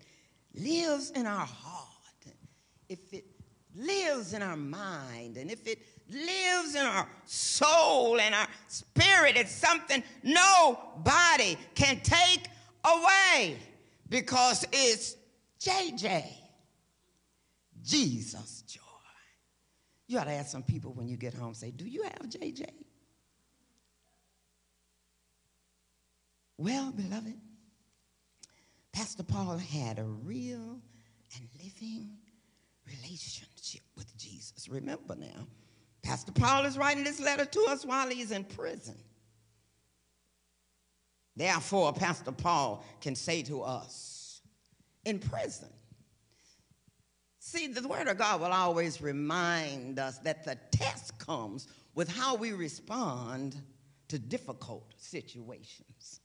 lives 0.55 1.12
in 1.12 1.25
our 1.25 1.45
heart, 1.45 1.88
if 2.88 3.13
it 3.13 3.25
lives 3.75 4.33
in 4.33 4.41
our 4.41 4.55
mind, 4.55 5.36
and 5.36 5.51
if 5.51 5.67
it 5.67 5.79
lives 6.10 6.75
in 6.75 6.86
our 6.86 7.05
soul 7.25 8.21
and 8.21 8.33
our 8.33 8.48
spirit, 8.67 9.36
it's 9.36 9.51
something 9.51 10.01
nobody 10.24 11.57
can 11.75 12.00
take 12.00 12.48
away 12.86 13.57
because 14.07 14.65
it's 14.71 15.17
JJ, 15.61 16.25
Jesus 17.83 18.63
joy. 18.63 18.81
You 20.07 20.19
ought 20.19 20.25
to 20.25 20.31
ask 20.31 20.51
some 20.51 20.63
people 20.63 20.93
when 20.93 21.07
you 21.07 21.17
get 21.17 21.33
home, 21.33 21.53
say, 21.53 21.71
Do 21.71 21.85
you 21.85 22.03
have 22.03 22.29
JJ? 22.29 22.65
Well, 26.57 26.91
beloved, 26.91 27.39
Pastor 28.91 29.23
Paul 29.23 29.57
had 29.57 29.99
a 29.99 30.03
real 30.03 30.79
and 31.35 31.49
living 31.63 32.17
relationship 32.85 33.83
with 33.95 34.15
Jesus. 34.17 34.67
Remember 34.67 35.15
now, 35.15 35.47
Pastor 36.03 36.31
Paul 36.31 36.65
is 36.65 36.77
writing 36.77 37.03
this 37.03 37.19
letter 37.19 37.45
to 37.45 37.65
us 37.69 37.85
while 37.85 38.09
he's 38.09 38.31
in 38.31 38.43
prison. 38.43 38.97
Therefore, 41.35 41.93
Pastor 41.93 42.31
Paul 42.31 42.83
can 42.99 43.15
say 43.15 43.43
to 43.43 43.61
us 43.61 44.20
in 45.05 45.20
prison. 45.20 45.70
See, 47.39 47.67
the 47.67 47.88
Word 47.88 48.08
of 48.08 48.17
God 48.17 48.39
will 48.41 48.53
always 48.53 49.01
remind 49.01 50.00
us 50.00 50.20
that 50.20 50.43
the 50.46 50.58
test 50.72 51.17
comes 51.17 51.67
with 51.96 52.10
how 52.10 52.36
we 52.36 52.53
respond 52.53 53.55
to 54.10 54.20
difficult 54.20 54.93
situations 54.98 56.22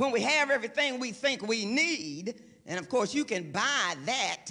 when 0.00 0.12
we 0.12 0.22
have 0.22 0.48
everything 0.48 0.98
we 0.98 1.12
think 1.12 1.46
we 1.46 1.66
need, 1.66 2.42
and 2.64 2.80
of 2.80 2.88
course 2.88 3.12
you 3.12 3.22
can 3.22 3.52
buy 3.52 3.94
that 4.06 4.46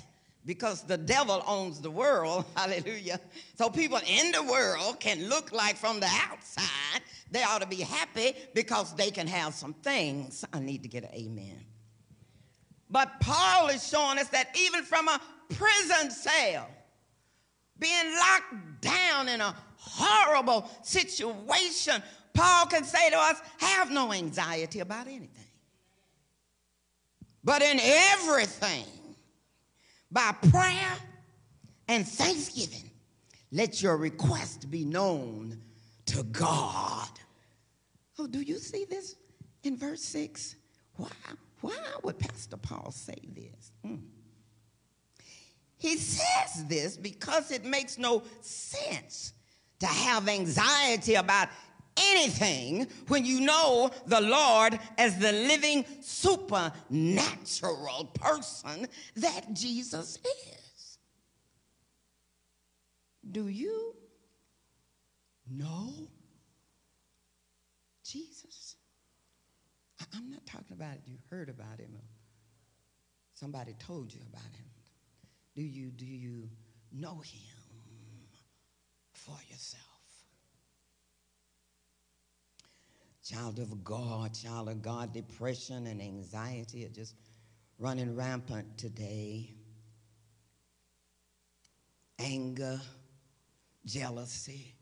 because 0.45 0.83
the 0.83 0.95
devil 0.97 1.43
owns 1.47 1.81
the 1.81 1.89
world, 1.89 2.45
hallelujah. 2.55 3.19
So 3.55 3.67
people 3.67 3.99
in 4.07 4.31
the 4.31 4.43
world 4.43 4.99
can 4.99 5.27
look 5.27 5.51
like 5.51 5.75
from 5.75 5.99
the 5.99 6.09
outside, 6.29 7.01
they 7.31 7.41
ought 7.41 7.61
to 7.61 7.67
be 7.67 7.81
happy 7.81 8.33
because 8.53 8.95
they 8.95 9.09
can 9.09 9.25
have 9.25 9.55
some 9.55 9.73
things. 9.73 10.45
I 10.53 10.59
need 10.59 10.83
to 10.83 10.87
get 10.87 11.03
an 11.03 11.15
amen. 11.15 11.65
But 12.89 13.19
Paul 13.19 13.67
is 13.69 13.87
showing 13.87 14.17
us 14.17 14.29
that 14.29 14.55
even 14.59 14.83
from 14.83 15.07
a 15.07 15.21
prison 15.49 16.11
cell, 16.11 16.67
being 17.77 18.15
locked 18.17 18.81
down 18.81 19.29
in 19.29 19.41
a 19.41 19.55
horrible 19.77 20.69
situation, 20.81 22.01
Paul 22.33 22.65
can 22.65 22.83
say 22.83 23.09
to 23.09 23.17
us, 23.17 23.41
have 23.57 23.91
no 23.91 24.11
anxiety 24.11 24.79
about 24.79 25.07
anything. 25.07 25.29
But 27.43 27.61
in 27.61 27.79
everything, 27.79 28.85
by 30.11 30.33
prayer 30.51 30.97
and 31.87 32.07
thanksgiving, 32.07 32.89
let 33.51 33.81
your 33.81 33.97
request 33.97 34.69
be 34.69 34.83
known 34.85 35.59
to 36.07 36.23
God. 36.23 37.09
Oh, 38.17 38.27
do 38.27 38.41
you 38.41 38.57
see 38.57 38.85
this 38.85 39.15
in 39.63 39.77
verse 39.77 40.01
6? 40.03 40.55
Why, 40.97 41.09
why 41.61 41.75
would 42.03 42.19
Pastor 42.19 42.57
Paul 42.57 42.91
say 42.91 43.17
this? 43.33 43.71
Mm. 43.85 44.01
He 45.77 45.97
says 45.97 46.65
this 46.65 46.97
because 46.97 47.51
it 47.51 47.65
makes 47.65 47.97
no 47.97 48.23
sense 48.41 49.33
to 49.79 49.87
have 49.87 50.27
anxiety 50.27 51.15
about 51.15 51.47
anything 51.97 52.87
when 53.07 53.25
you 53.25 53.41
know 53.41 53.89
the 54.05 54.21
Lord 54.21 54.79
as 54.97 55.17
the 55.17 55.31
living 55.31 55.85
supernatural 56.01 58.05
person 58.13 58.87
that 59.15 59.53
Jesus 59.53 60.17
is. 60.17 60.97
Do 63.31 63.47
you 63.47 63.95
know 65.49 66.09
Jesus? 68.03 68.75
I'm 70.15 70.29
not 70.29 70.45
talking 70.45 70.73
about. 70.73 70.97
You 71.05 71.17
heard 71.29 71.49
about 71.49 71.79
him. 71.79 71.97
Somebody 73.33 73.75
told 73.79 74.13
you 74.13 74.21
about 74.31 74.41
him. 74.55 74.65
Do 75.55 75.61
you 75.61 75.91
do 75.91 76.05
you 76.05 76.49
know 76.91 77.19
him 77.19 77.57
for 79.13 79.37
yourself? 79.49 79.89
child 83.29 83.59
of 83.59 83.83
God, 83.83 84.33
child 84.33 84.69
of 84.69 84.81
God, 84.81 85.13
depression 85.13 85.85
and 85.87 86.01
anxiety 86.01 86.85
are 86.85 86.89
just 86.89 87.13
running 87.77 88.15
rampant 88.15 88.77
today. 88.77 89.53
Anger, 92.17 92.81
jealousy. 93.85 94.73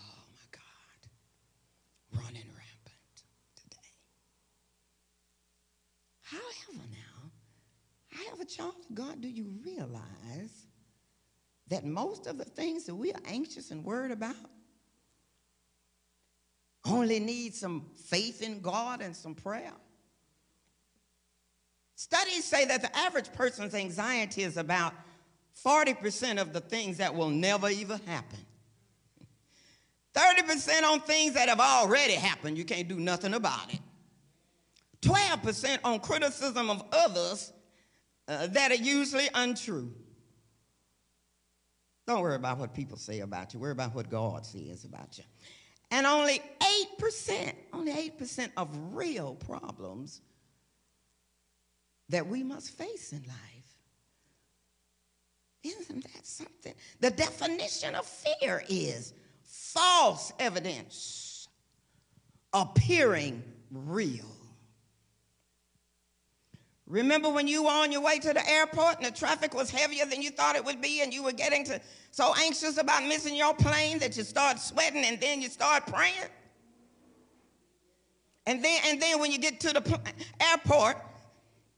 Oh 0.00 0.24
my 0.32 0.46
God, 0.52 2.22
running 2.24 2.48
rampant 2.48 3.22
today. 3.54 3.76
However, 6.22 6.86
now, 6.90 7.30
however, 8.26 8.44
child 8.44 8.74
of 8.88 8.94
God, 8.94 9.20
do 9.20 9.28
you 9.28 9.46
realize 9.64 10.66
that 11.68 11.84
most 11.84 12.26
of 12.26 12.36
the 12.36 12.44
things 12.44 12.84
that 12.84 12.94
we 12.94 13.12
are 13.12 13.20
anxious 13.26 13.70
and 13.70 13.84
worried 13.84 14.10
about 14.10 14.34
only 16.84 17.20
need 17.20 17.54
some 17.54 17.86
faith 18.06 18.42
in 18.42 18.60
God 18.60 19.00
and 19.02 19.14
some 19.14 19.34
prayer. 19.34 19.72
Studies 21.94 22.44
say 22.44 22.64
that 22.64 22.82
the 22.82 22.96
average 22.96 23.32
person's 23.32 23.74
anxiety 23.74 24.42
is 24.42 24.56
about 24.56 24.94
40% 25.64 26.40
of 26.40 26.52
the 26.52 26.60
things 26.60 26.96
that 26.96 27.14
will 27.14 27.28
never 27.28 27.68
even 27.68 28.00
happen. 28.06 28.38
30% 30.14 30.82
on 30.82 31.00
things 31.00 31.34
that 31.34 31.48
have 31.48 31.60
already 31.60 32.14
happened, 32.14 32.56
you 32.56 32.64
can't 32.64 32.88
do 32.88 32.98
nothing 32.98 33.34
about 33.34 33.72
it. 33.72 33.80
12% 35.02 35.78
on 35.84 36.00
criticism 36.00 36.70
of 36.70 36.82
others 36.92 37.52
uh, 38.28 38.46
that 38.48 38.70
are 38.70 38.76
usually 38.76 39.28
untrue. 39.34 39.92
Don't 42.06 42.22
worry 42.22 42.36
about 42.36 42.58
what 42.58 42.74
people 42.74 42.96
say 42.96 43.20
about 43.20 43.54
you, 43.54 43.60
worry 43.60 43.72
about 43.72 43.94
what 43.94 44.10
God 44.10 44.44
says 44.44 44.84
about 44.84 45.16
you. 45.16 45.24
And 45.92 46.06
only 46.06 46.40
8%, 47.00 47.52
only 47.72 47.92
8% 47.92 48.50
of 48.56 48.68
real 48.94 49.34
problems 49.34 50.20
that 52.08 52.26
we 52.26 52.42
must 52.42 52.70
face 52.70 53.12
in 53.12 53.22
life. 53.22 53.60
Isn't 55.62 56.02
that 56.14 56.26
something? 56.26 56.74
The 57.00 57.10
definition 57.10 57.94
of 57.94 58.06
fear 58.06 58.64
is 58.68 59.12
false 59.42 60.32
evidence 60.38 61.48
appearing 62.52 63.42
real. 63.70 64.39
Remember 66.90 67.28
when 67.30 67.46
you 67.46 67.62
were 67.62 67.70
on 67.70 67.92
your 67.92 68.00
way 68.00 68.18
to 68.18 68.32
the 68.32 68.46
airport 68.50 68.96
and 68.96 69.06
the 69.06 69.16
traffic 69.16 69.54
was 69.54 69.70
heavier 69.70 70.04
than 70.06 70.20
you 70.20 70.30
thought 70.30 70.56
it 70.56 70.64
would 70.64 70.80
be, 70.80 71.02
and 71.02 71.14
you 71.14 71.22
were 71.22 71.30
getting 71.30 71.64
to 71.66 71.80
so 72.10 72.34
anxious 72.42 72.78
about 72.78 73.04
missing 73.04 73.36
your 73.36 73.54
plane 73.54 74.00
that 74.00 74.16
you 74.16 74.24
start 74.24 74.58
sweating 74.58 75.04
and 75.04 75.20
then 75.20 75.40
you 75.40 75.48
start 75.48 75.86
praying? 75.86 76.14
And 78.44 78.64
then, 78.64 78.80
and 78.86 79.00
then 79.00 79.20
when 79.20 79.30
you 79.30 79.38
get 79.38 79.60
to 79.60 79.72
the 79.72 79.80
pl- 79.80 80.02
airport, 80.40 80.96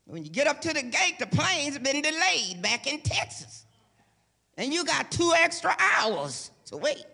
when 0.07 0.25
you 0.25 0.31
get 0.31 0.47
up 0.47 0.63
to 0.63 0.73
the 0.73 0.83
gate, 0.83 1.19
the 1.19 1.27
plane's 1.27 1.79
been 1.79 2.01
delayed 2.01 2.63
back 2.63 2.87
in 2.87 3.03
Texas. 3.03 3.67
And 4.57 4.73
you 4.73 4.83
got 4.83 5.11
two 5.11 5.35
extra 5.37 5.77
hours 5.79 6.53
to 6.67 6.79
wait. 6.79 7.05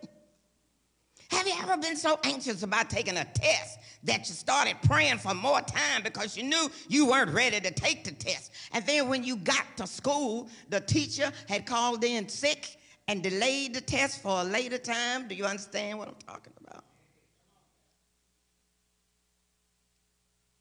Have 1.29 1.47
you 1.47 1.53
ever 1.61 1.77
been 1.77 1.95
so 1.95 2.19
anxious 2.23 2.63
about 2.63 2.89
taking 2.89 3.15
a 3.17 3.23
test 3.23 3.79
that 4.03 4.27
you 4.27 4.33
started 4.33 4.75
praying 4.83 5.19
for 5.19 5.33
more 5.33 5.61
time 5.61 6.01
because 6.03 6.35
you 6.35 6.43
knew 6.43 6.69
you 6.87 7.05
weren't 7.05 7.31
ready 7.31 7.59
to 7.59 7.71
take 7.71 8.03
the 8.03 8.11
test? 8.11 8.51
And 8.71 8.85
then 8.85 9.09
when 9.09 9.23
you 9.23 9.35
got 9.35 9.65
to 9.77 9.85
school, 9.85 10.49
the 10.69 10.79
teacher 10.79 11.31
had 11.47 11.65
called 11.67 12.03
in 12.03 12.27
sick 12.27 12.77
and 13.07 13.21
delayed 13.21 13.75
the 13.75 13.81
test 13.81 14.21
for 14.21 14.41
a 14.41 14.43
later 14.43 14.79
time. 14.79 15.27
Do 15.27 15.35
you 15.35 15.45
understand 15.45 15.99
what 15.99 16.07
I'm 16.07 16.15
talking 16.27 16.53
about? 16.67 16.83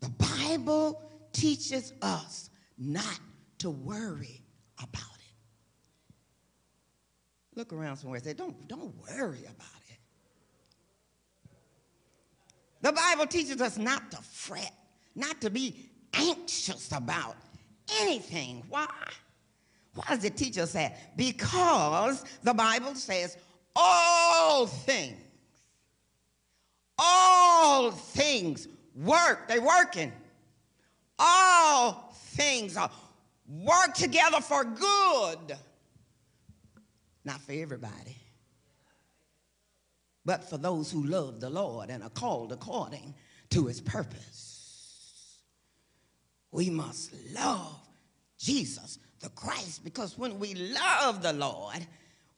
The 0.01 0.11
Bible 0.11 1.03
teaches 1.33 1.95
us 2.03 2.51
not 2.77 3.21
to 3.59 3.71
worry 3.71 4.43
about 4.79 5.17
it. 5.19 5.35
Look 7.55 7.73
around 7.73 7.97
somewhere 7.97 8.17
and 8.17 8.25
say, 8.25 8.35
don't, 8.35 8.69
don't 8.69 8.95
worry 8.97 9.41
about 9.41 9.83
it. 9.88 9.88
The 12.81 12.93
Bible 12.93 13.27
teaches 13.27 13.61
us 13.61 13.77
not 13.79 14.11
to 14.13 14.19
fret, 14.19 14.73
not 15.15 15.41
to 15.41 15.51
be 15.51 15.91
anxious 16.15 16.93
about 16.93 17.37
anything. 18.01 18.63
Why? 18.69 18.87
Why 19.95 20.05
does 20.11 20.25
it 20.25 20.37
teach 20.37 20.59
us 20.59 20.73
that? 20.75 21.17
Because 21.17 22.25
the 22.43 22.55
Bible 22.55 22.95
says 22.95 23.37
all 23.75 24.67
things, 24.67 25.19
all 26.99 27.91
things 27.91 28.69
work. 28.95 29.49
They're 29.49 29.63
working. 29.63 30.13
All 31.19 32.13
things 32.15 32.77
work 33.49 33.95
together 33.95 34.41
for 34.41 34.65
good. 34.65 35.57
Not 37.25 37.41
for 37.41 37.53
everybody, 37.53 38.17
but 40.29 40.45
for 40.45 40.59
those 40.59 40.91
who 40.91 41.05
love 41.05 41.41
the 41.41 41.49
Lord 41.49 41.89
and 41.89 42.03
are 42.03 42.11
called 42.11 42.53
according 42.53 43.15
to 43.49 43.65
his 43.65 43.81
purpose. 43.81 45.39
We 46.53 46.69
must 46.69 47.15
love 47.33 47.81
Jesus, 48.39 48.99
the 49.21 49.31
Christ, 49.31 49.85
because 49.85 50.19
when 50.19 50.39
we 50.39 50.53
love 50.53 51.23
the 51.23 51.33
Lord, 51.33 51.79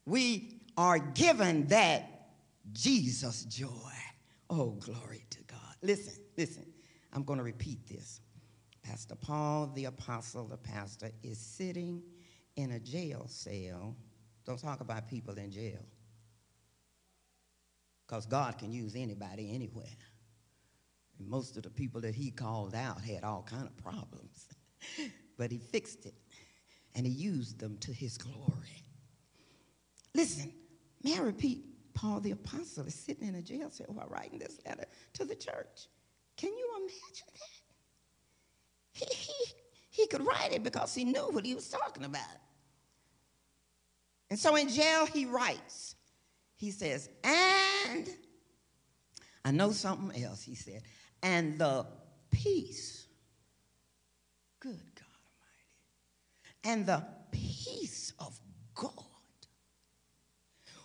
we 0.06 0.60
are 0.76 1.00
given 1.00 1.66
that 1.66 2.28
Jesus 2.72 3.42
joy. 3.46 3.68
Oh, 4.48 4.76
glory 4.78 5.24
to 5.30 5.42
God. 5.48 5.74
Listen, 5.82 6.14
listen. 6.38 6.72
I'm 7.12 7.24
going 7.24 7.40
to 7.40 7.44
repeat 7.44 7.88
this. 7.88 8.20
Pastor 8.84 9.16
Paul, 9.16 9.72
the 9.74 9.86
apostle, 9.86 10.44
the 10.44 10.58
pastor, 10.58 11.10
is 11.24 11.38
sitting 11.38 12.04
in 12.54 12.70
a 12.70 12.78
jail 12.78 13.26
cell. 13.26 13.96
Don't 14.46 14.60
talk 14.60 14.80
about 14.80 15.08
people 15.10 15.34
in 15.34 15.50
jail. 15.50 15.84
Because 18.10 18.26
God 18.26 18.58
can 18.58 18.72
use 18.72 18.96
anybody 18.96 19.54
anywhere. 19.54 19.86
And 21.20 21.28
most 21.28 21.56
of 21.56 21.62
the 21.62 21.70
people 21.70 22.00
that 22.00 22.12
he 22.12 22.32
called 22.32 22.74
out 22.74 23.00
had 23.00 23.22
all 23.22 23.46
kind 23.48 23.68
of 23.68 23.76
problems. 23.76 24.48
but 25.38 25.52
he 25.52 25.58
fixed 25.58 26.06
it. 26.06 26.14
And 26.96 27.06
he 27.06 27.12
used 27.12 27.60
them 27.60 27.78
to 27.78 27.92
his 27.92 28.18
glory. 28.18 28.84
Listen, 30.12 30.52
may 31.04 31.18
I 31.18 31.20
repeat? 31.20 31.64
Paul 31.94 32.18
the 32.18 32.32
apostle 32.32 32.84
is 32.84 32.96
sitting 32.96 33.28
in 33.28 33.36
a 33.36 33.42
jail 33.42 33.70
cell 33.70 33.86
while 33.90 34.08
writing 34.08 34.40
this 34.40 34.58
letter 34.66 34.86
to 35.12 35.24
the 35.24 35.36
church. 35.36 35.86
Can 36.36 36.50
you 36.50 36.68
imagine 36.78 37.28
that? 37.32 39.08
He, 39.08 39.14
he, 39.14 39.44
he 39.90 40.06
could 40.08 40.26
write 40.26 40.52
it 40.52 40.64
because 40.64 40.96
he 40.96 41.04
knew 41.04 41.30
what 41.30 41.46
he 41.46 41.54
was 41.54 41.68
talking 41.68 42.02
about. 42.02 42.24
And 44.30 44.38
so 44.38 44.56
in 44.56 44.68
jail, 44.68 45.06
he 45.06 45.26
writes. 45.26 45.94
He 46.60 46.72
says, 46.72 47.08
and 47.24 48.06
I 49.46 49.50
know 49.50 49.72
something 49.72 50.22
else, 50.22 50.42
he 50.42 50.54
said, 50.54 50.82
and 51.22 51.58
the 51.58 51.86
peace, 52.30 53.06
good 54.60 54.72
God 54.94 55.06
Almighty, 56.62 56.62
and 56.64 56.84
the 56.84 57.02
peace 57.32 58.12
of 58.18 58.38
God, 58.74 58.92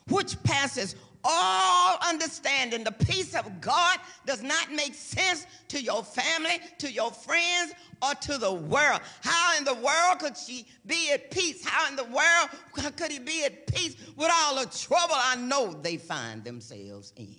which 0.08 0.42
passes 0.44 0.96
all 1.26 1.98
understanding. 2.08 2.84
The 2.84 2.92
peace 2.92 3.36
of 3.36 3.60
God 3.60 4.00
does 4.26 4.44
not 4.44 4.72
make 4.72 4.94
sense 4.94 5.46
to 5.70 5.82
your 5.82 6.04
family, 6.04 6.60
to 6.78 6.92
your 6.92 7.12
friends, 7.12 7.74
or 8.02 8.14
to 8.14 8.38
the 8.38 8.54
world. 8.54 9.02
How 9.22 9.58
in 9.58 9.64
the 9.64 9.74
world 9.74 10.20
could 10.20 10.38
she 10.38 10.66
be 10.86 11.12
at 11.12 11.32
peace? 11.32 11.66
How 11.66 11.90
in 11.90 11.96
the 11.96 12.06
world 12.06 12.96
could 12.96 13.12
he 13.12 13.20
be 13.20 13.44
at 13.44 13.68
peace 13.68 13.96
with 14.16 14.32
all 14.32 14.56
the 14.60 14.68
trouble 14.68 15.16
I 15.16 15.36
know 15.36 15.74
they 15.74 15.98
find 15.98 16.44
themselves 16.44 17.12
in? 17.18 17.36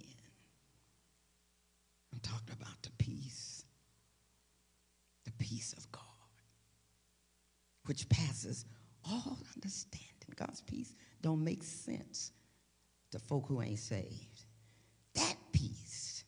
I'm 2.13 2.21
talking 2.21 2.57
about 2.61 2.83
the 2.83 2.91
peace, 2.99 3.65
the 5.25 5.33
peace 5.39 5.75
of 5.75 5.91
God, 5.93 6.03
which 7.85 8.09
passes 8.09 8.65
all 9.09 9.39
understanding. 9.55 10.03
God's 10.35 10.61
peace 10.61 10.95
don't 11.23 11.43
make 11.43 11.63
sense 11.63 12.33
to 13.17 13.25
folk 13.25 13.47
who 13.49 13.63
ain't 13.63 13.79
saved. 13.79 14.45
That 15.15 15.37
peace 15.53 16.25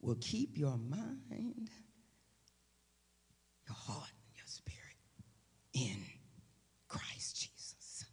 will 0.00 0.16
keep 0.20 0.56
your 0.56 0.76
mind, 0.76 1.70
your 3.66 3.74
heart, 3.74 4.10
and 4.26 4.36
your 4.36 4.46
spirit 4.46 4.96
in 5.74 5.96
Christ 6.86 7.36
Jesus. 7.36 8.04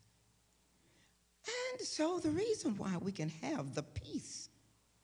And 1.45 1.87
so 1.87 2.19
the 2.19 2.31
reason 2.31 2.75
why 2.77 2.97
we 2.97 3.11
can 3.11 3.29
have 3.43 3.75
the 3.75 3.83
peace 3.83 4.49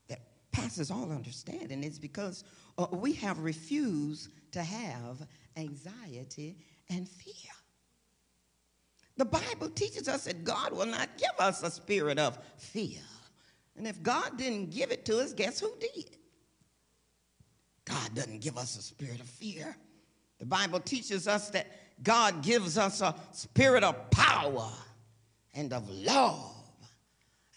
that 0.07 0.19
passes 0.51 0.89
all 0.89 1.11
understanding 1.11 1.83
is 1.83 1.99
because 1.99 2.43
uh, 2.79 2.87
we 2.91 3.13
have 3.13 3.37
refused 3.39 4.29
to 4.53 4.63
have 4.63 5.27
anxiety 5.55 6.57
and 6.89 7.07
fear. 7.07 7.51
The 9.21 9.25
Bible 9.25 9.69
teaches 9.69 10.07
us 10.07 10.23
that 10.23 10.43
God 10.43 10.73
will 10.73 10.87
not 10.87 11.07
give 11.15 11.29
us 11.37 11.61
a 11.61 11.69
spirit 11.69 12.17
of 12.17 12.39
fear. 12.57 13.01
And 13.77 13.85
if 13.85 14.01
God 14.01 14.35
didn't 14.35 14.71
give 14.71 14.91
it 14.91 15.05
to 15.05 15.19
us, 15.19 15.31
guess 15.31 15.59
who 15.59 15.71
did? 15.79 16.17
God 17.85 18.15
doesn't 18.15 18.41
give 18.41 18.57
us 18.57 18.75
a 18.79 18.81
spirit 18.81 19.19
of 19.19 19.27
fear. 19.27 19.77
The 20.39 20.47
Bible 20.47 20.79
teaches 20.79 21.27
us 21.27 21.51
that 21.51 21.67
God 22.01 22.41
gives 22.41 22.79
us 22.79 23.01
a 23.01 23.13
spirit 23.31 23.83
of 23.83 24.09
power 24.09 24.71
and 25.53 25.71
of 25.71 25.87
love 25.87 26.55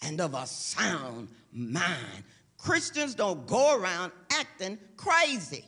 and 0.03 0.21
of 0.21 0.35
a 0.35 0.45
sound 0.45 1.29
mind. 1.51 2.23
Christians 2.59 3.15
don't 3.15 3.47
go 3.47 3.75
around 3.75 4.11
acting 4.31 4.77
crazy. 4.97 5.65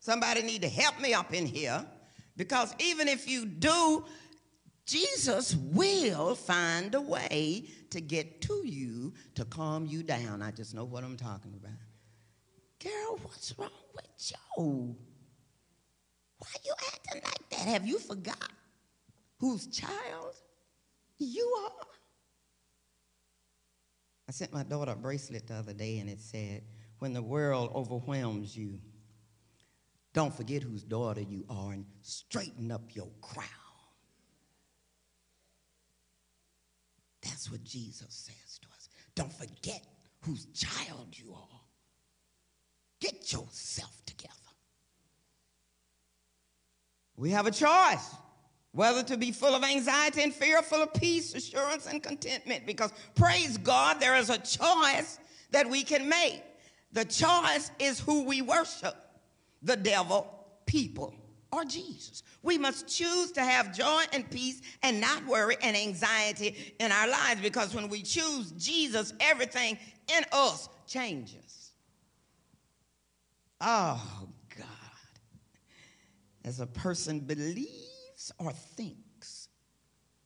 Somebody 0.00 0.40
need 0.40 0.62
to 0.62 0.70
help 0.70 0.98
me 1.02 1.12
up 1.12 1.34
in 1.34 1.44
here 1.44 1.84
because 2.38 2.74
even 2.78 3.08
if 3.08 3.28
you 3.28 3.44
do 3.44 4.06
Jesus 4.86 5.54
will 5.54 6.34
find 6.34 6.94
a 6.94 7.00
way 7.00 7.68
to 7.90 8.00
get 8.00 8.40
to 8.42 8.62
you 8.66 9.14
to 9.34 9.44
calm 9.44 9.86
you 9.86 10.02
down. 10.02 10.42
I 10.42 10.50
just 10.50 10.74
know 10.74 10.84
what 10.84 11.04
I'm 11.04 11.16
talking 11.16 11.54
about. 11.54 11.72
Girl, 12.82 13.18
what's 13.22 13.54
wrong 13.56 13.70
with 13.94 14.32
you? 14.58 14.96
Why 16.38 16.48
you 16.64 16.74
acting 16.94 17.22
like 17.24 17.48
that? 17.50 17.68
Have 17.68 17.86
you 17.86 17.98
forgot 17.98 18.50
whose 19.38 19.68
child 19.68 20.34
you 21.18 21.56
are? 21.64 21.86
I 24.28 24.32
sent 24.32 24.52
my 24.52 24.64
daughter 24.64 24.92
a 24.92 24.96
bracelet 24.96 25.46
the 25.46 25.54
other 25.54 25.72
day 25.72 25.98
and 25.98 26.10
it 26.10 26.20
said, 26.20 26.62
When 26.98 27.12
the 27.12 27.22
world 27.22 27.70
overwhelms 27.74 28.56
you, 28.56 28.80
don't 30.12 30.34
forget 30.34 30.62
whose 30.62 30.82
daughter 30.82 31.20
you 31.20 31.44
are 31.48 31.72
and 31.72 31.86
straighten 32.02 32.72
up 32.72 32.94
your 32.94 33.08
crown. 33.20 33.46
That's 37.22 37.50
what 37.50 37.62
Jesus 37.64 38.08
says 38.08 38.58
to 38.60 38.68
us. 38.74 38.88
Don't 39.14 39.32
forget 39.32 39.84
whose 40.20 40.46
child 40.46 41.08
you 41.12 41.32
are. 41.34 41.60
Get 43.00 43.32
yourself 43.32 44.02
together. 44.06 44.32
We 47.16 47.30
have 47.30 47.46
a 47.46 47.50
choice 47.50 48.14
whether 48.72 49.02
to 49.02 49.16
be 49.16 49.32
full 49.32 49.54
of 49.54 49.62
anxiety 49.62 50.22
and 50.22 50.34
fear, 50.34 50.62
full 50.62 50.82
of 50.82 50.94
peace, 50.94 51.34
assurance, 51.34 51.86
and 51.86 52.02
contentment. 52.02 52.66
Because 52.66 52.92
praise 53.14 53.58
God, 53.58 54.00
there 54.00 54.16
is 54.16 54.30
a 54.30 54.38
choice 54.38 55.18
that 55.50 55.68
we 55.68 55.82
can 55.82 56.08
make. 56.08 56.42
The 56.92 57.04
choice 57.04 57.70
is 57.78 58.00
who 58.00 58.24
we 58.24 58.42
worship 58.42 58.96
the 59.62 59.76
devil, 59.76 60.26
people, 60.66 61.14
or 61.52 61.64
Jesus. 61.64 62.22
We 62.42 62.56
must 62.58 62.88
choose 62.88 63.30
to 63.32 63.42
have 63.42 63.76
joy 63.76 64.02
and 64.12 64.28
peace 64.30 64.62
and 64.82 65.00
not 65.00 65.24
worry 65.26 65.56
and 65.62 65.76
anxiety 65.76 66.74
in 66.80 66.90
our 66.90 67.06
lives 67.06 67.42
because 67.42 67.74
when 67.74 67.88
we 67.88 68.02
choose 68.02 68.52
Jesus, 68.52 69.12
everything 69.20 69.78
in 70.16 70.24
us 70.32 70.68
changes. 70.86 71.72
Oh, 73.60 74.28
God. 74.56 74.66
As 76.44 76.60
a 76.60 76.66
person 76.66 77.20
believes 77.20 78.32
or 78.38 78.52
thinks, 78.52 79.48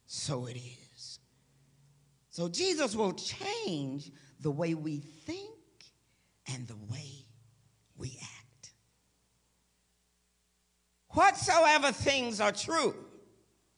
so 0.06 0.46
it 0.46 0.56
is. 0.56 1.18
So 2.30 2.48
Jesus 2.48 2.94
will 2.94 3.12
change 3.12 4.10
the 4.40 4.50
way 4.50 4.74
we 4.74 4.98
think 4.98 5.50
and 6.54 6.66
the 6.68 6.76
way 6.90 7.26
we 7.96 8.16
act. 8.22 8.35
Whatsoever 11.16 11.92
things 11.92 12.42
are 12.42 12.52
true. 12.52 12.94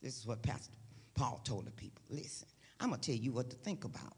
This 0.03 0.19
is 0.19 0.27
what 0.27 0.43
Pastor 0.43 0.73
Paul 1.15 1.41
told 1.45 1.67
the 1.67 1.71
people. 1.71 2.03
Listen, 2.11 2.49
I'm 2.81 2.89
going 2.89 3.01
to 3.01 3.13
tell 3.13 3.21
you 3.21 3.31
what 3.31 3.49
to 3.51 3.55
think 3.55 3.85
about. 3.85 4.17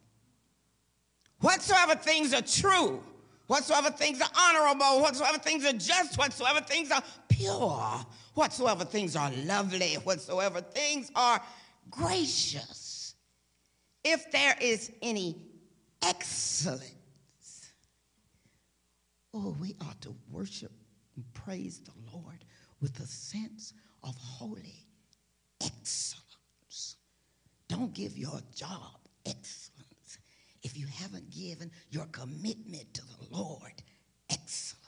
Whatsoever 1.41 1.97
things 1.97 2.33
are 2.33 2.41
true, 2.41 3.03
whatsoever 3.47 3.91
things 3.91 4.23
are 4.23 4.29
honorable, 4.35 5.03
whatsoever 5.03 5.37
things 5.37 5.67
are 5.67 5.75
just, 5.75 6.17
whatsoever 6.17 6.63
things 6.63 6.91
are 6.91 7.03
pure, 7.29 8.07
whatsoever 8.33 8.87
things 8.87 9.15
are 9.15 9.31
lovely, 9.45 9.97
whatsoever 9.97 10.63
things 10.63 11.11
are 11.15 11.43
gracious, 11.91 13.17
if 14.03 14.33
there 14.33 14.57
is 14.63 14.93
any 15.03 15.37
excellence, 16.01 16.95
oh, 19.35 19.55
we 19.61 19.77
ought 19.83 20.01
to 20.01 20.17
worship 20.31 20.73
and 21.17 21.35
praise 21.35 21.81
the 21.81 21.93
Lord 22.15 22.47
with 22.81 22.99
a 23.01 23.07
sense 23.07 23.75
of 24.03 24.15
holy 24.17 24.87
excellence. 25.61 26.97
Don't 27.69 27.93
give 27.95 28.17
your 28.17 28.41
job 28.55 28.99
excellence 29.27 30.19
if 30.63 30.77
you 30.77 30.87
haven't 30.87 31.31
given 31.31 31.71
your 31.91 32.07
commitment 32.07 32.93
to 32.95 33.03
the 33.03 33.37
Lord 33.37 33.73
excellence. 34.29 34.81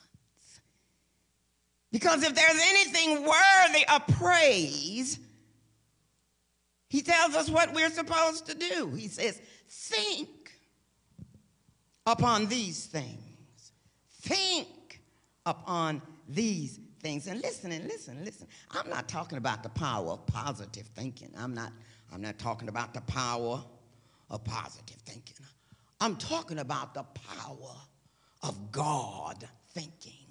Because 1.91 2.23
if 2.23 2.35
there's 2.35 2.61
anything 2.69 3.23
worthy 3.23 3.87
of 3.93 4.07
praise, 4.19 5.19
he 6.89 7.03
tells 7.03 7.35
us 7.35 7.51
what 7.51 7.75
we're 7.75 7.91
supposed 7.91 8.47
to 8.47 8.55
do. 8.55 8.91
He 8.97 9.09
says, 9.09 9.41
Think 9.69 10.29
upon 12.07 12.47
these 12.47 12.87
things. 12.87 13.73
Think 14.23 15.03
upon 15.45 16.03
these 16.29 16.79
things. 17.03 17.27
And 17.27 17.41
listen 17.43 17.73
and 17.73 17.85
listen, 17.85 18.25
listen. 18.25 18.47
I'm 18.71 18.89
not 18.89 19.09
talking 19.09 19.39
about 19.39 19.63
the 19.63 19.69
power 19.71 20.13
of 20.13 20.27
positive 20.27 20.87
thinking. 20.95 21.31
I'm 21.37 21.55
not, 21.55 21.73
I'm 22.13 22.21
not 22.21 22.39
talking 22.39 22.69
about 22.69 22.95
the 22.95 23.01
power 23.03 23.63
of 24.31 24.45
positive 24.45 24.99
thinking. 25.05 25.37
I'm 26.01 26.17
talking 26.17 26.59
about 26.59 26.95
the 26.95 27.05
power 27.05 27.77
of 28.43 28.73
God 28.73 29.49
thinking. 29.75 30.22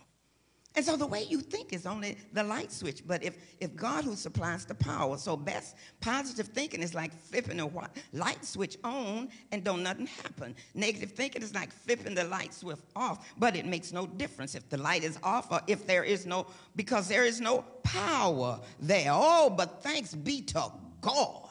And 0.74 0.86
so 0.86 0.96
the 0.96 1.06
way 1.06 1.24
you 1.24 1.42
think 1.42 1.74
is 1.74 1.86
only 1.86 2.18
the 2.32 2.44
light 2.44 2.72
switch. 2.72 3.06
But 3.06 3.24
if, 3.24 3.38
if 3.60 3.76
God 3.76 4.06
who 4.06 4.16
supplies 4.16 4.66
the 4.66 4.76
power, 4.76 5.18
so 5.18 5.36
best 5.36 5.76
positive 6.00 6.48
thinking 6.48 6.82
is 6.82 6.94
like 6.94 7.14
flipping 7.14 7.60
a 7.60 7.70
light 8.14 8.46
switch 8.46 8.78
on 8.84 9.28
and 9.52 9.66
don't 9.66 9.84
nothing 9.84 10.08
happen. 10.08 10.56
Negative 10.74 11.12
thinking 11.12 11.42
is 11.42 11.54
like 11.54 11.74
flipping 11.74 12.16
the 12.16 12.24
light 12.24 12.54
switch 12.54 12.78
off, 12.96 13.34
but 13.38 13.58
it 13.58 13.66
makes 13.66 13.92
no 13.92 14.08
difference 14.08 14.56
if 14.56 14.70
the 14.70 14.78
light 14.78 15.04
is 15.04 15.20
off 15.24 15.52
or 15.52 15.60
if 15.68 15.86
there 15.86 16.06
is 16.06 16.26
no, 16.26 16.48
because 16.78 17.10
there 17.10 17.26
is 17.26 17.42
no 17.42 17.66
power 17.84 18.58
there. 18.80 19.12
Oh, 19.12 19.50
but 19.50 19.84
thanks 19.84 20.16
be 20.16 20.42
to 20.44 20.72
God. 21.02 21.50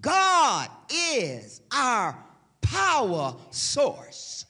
God 0.00 0.68
is 0.92 1.60
our 1.72 2.18
power 2.60 3.36
source. 3.50 4.46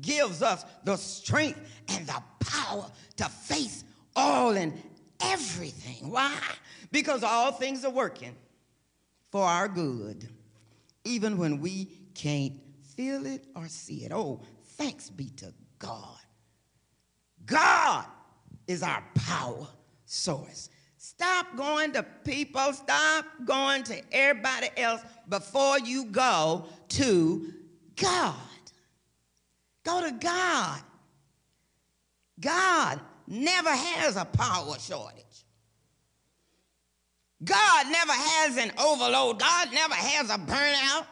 Gives 0.00 0.42
us 0.42 0.64
the 0.84 0.96
strength 0.96 1.60
and 1.88 2.06
the 2.06 2.22
power 2.40 2.86
to 3.16 3.24
face 3.24 3.84
all 4.16 4.56
and 4.56 4.80
everything. 5.22 6.10
Why? 6.10 6.38
Because 6.90 7.22
all 7.22 7.52
things 7.52 7.84
are 7.84 7.90
working 7.90 8.34
for 9.30 9.44
our 9.44 9.68
good, 9.68 10.28
even 11.04 11.38
when 11.38 11.60
we 11.60 11.86
can't 12.14 12.54
feel 12.96 13.26
it 13.26 13.44
or 13.54 13.68
see 13.68 14.04
it. 14.04 14.12
Oh, 14.12 14.40
thanks 14.76 15.10
be 15.10 15.30
to 15.36 15.52
God. 15.78 16.18
God 17.46 18.04
is 18.66 18.82
our 18.82 19.02
power 19.14 19.66
source. 20.04 20.70
Stop 20.96 21.56
going 21.56 21.92
to 21.92 22.02
people, 22.02 22.72
stop 22.72 23.24
going 23.44 23.82
to 23.84 24.02
everybody 24.12 24.68
else 24.76 25.00
before 25.28 25.78
you 25.78 26.04
go 26.04 26.66
to 26.88 27.52
God. 27.96 28.34
Go 29.84 30.02
to 30.02 30.12
God. 30.12 30.80
God 32.38 33.00
never 33.26 33.70
has 33.70 34.16
a 34.16 34.24
power 34.24 34.78
shortage. 34.78 35.24
God 37.42 37.86
never 37.90 38.12
has 38.12 38.56
an 38.58 38.72
overload. 38.78 39.38
God 39.38 39.72
never 39.72 39.94
has 39.94 40.30
a 40.30 40.38
burnout. 40.38 41.06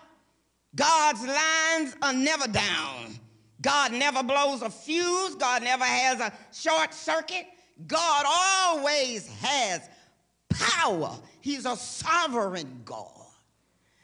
God's 0.74 1.26
lines 1.26 1.96
are 2.02 2.12
never 2.12 2.46
down. 2.46 3.18
God 3.60 3.92
never 3.92 4.22
blows 4.22 4.62
a 4.62 4.70
fuse. 4.70 5.34
God 5.34 5.62
never 5.62 5.84
has 5.84 6.20
a 6.20 6.32
short 6.52 6.92
circuit. 6.92 7.46
God 7.86 8.24
always 8.28 9.26
has 9.40 9.88
power. 10.50 11.16
He's 11.40 11.64
a 11.64 11.76
sovereign 11.76 12.82
God. 12.84 13.12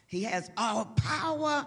He 0.07 0.23
has 0.23 0.51
all 0.57 0.87
power 0.97 1.67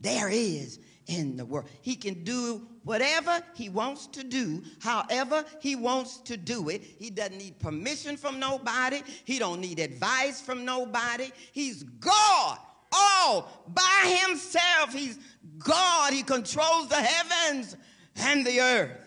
there 0.00 0.28
is 0.28 0.78
in 1.06 1.36
the 1.36 1.44
world. 1.44 1.68
He 1.82 1.96
can 1.96 2.24
do 2.24 2.66
whatever 2.82 3.42
he 3.54 3.68
wants 3.68 4.06
to 4.08 4.24
do, 4.24 4.62
however 4.80 5.44
he 5.60 5.76
wants 5.76 6.18
to 6.18 6.36
do 6.36 6.68
it. 6.68 6.82
He 6.98 7.10
doesn't 7.10 7.38
need 7.38 7.58
permission 7.58 8.16
from 8.16 8.38
nobody. 8.38 9.02
He 9.24 9.38
don't 9.38 9.60
need 9.60 9.78
advice 9.78 10.40
from 10.40 10.64
nobody. 10.64 11.30
He's 11.52 11.82
God 11.82 12.58
all 12.94 13.64
by 13.68 14.22
himself. 14.26 14.92
He's 14.92 15.18
God. 15.58 16.12
He 16.12 16.22
controls 16.22 16.88
the 16.88 16.96
heavens 16.96 17.76
and 18.16 18.46
the 18.46 18.60
earth. 18.60 19.00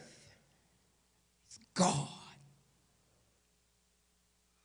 He's 1.47 1.59
God. 1.73 2.07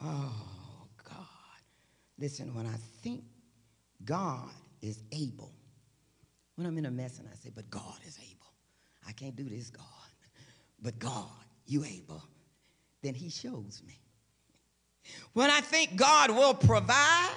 Oh, 0.01 0.89
God. 1.05 1.27
Listen, 2.19 2.55
when 2.55 2.67
I 2.67 2.77
think 3.03 3.23
God 4.05 4.51
is 4.81 5.01
able, 5.13 5.52
when 6.63 6.71
I'm 6.71 6.79
in 6.79 6.87
a 6.87 6.91
mess 6.93 7.19
and 7.19 7.29
I 7.29 7.35
say, 7.35 7.51
but 7.53 7.69
God 7.71 7.99
is 8.07 8.19
able. 8.19 8.47
I 9.09 9.13
can't 9.13 9.35
do 9.35 9.43
this, 9.43 9.71
God. 9.71 9.85
But 10.81 10.99
God, 10.99 11.27
you 11.67 11.85
able. 11.85 12.23
Then 13.03 13.15
he 13.15 13.31
shows 13.31 13.83
me. 13.85 13.99
When 15.33 15.51
I 15.51 15.61
think 15.61 15.97
God 15.97 16.31
will 16.31 16.55
provide, 16.55 17.35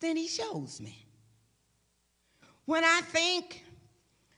then 0.00 0.16
he 0.16 0.28
shows 0.28 0.82
me. 0.82 1.06
When 2.66 2.84
I 2.84 3.00
think 3.00 3.64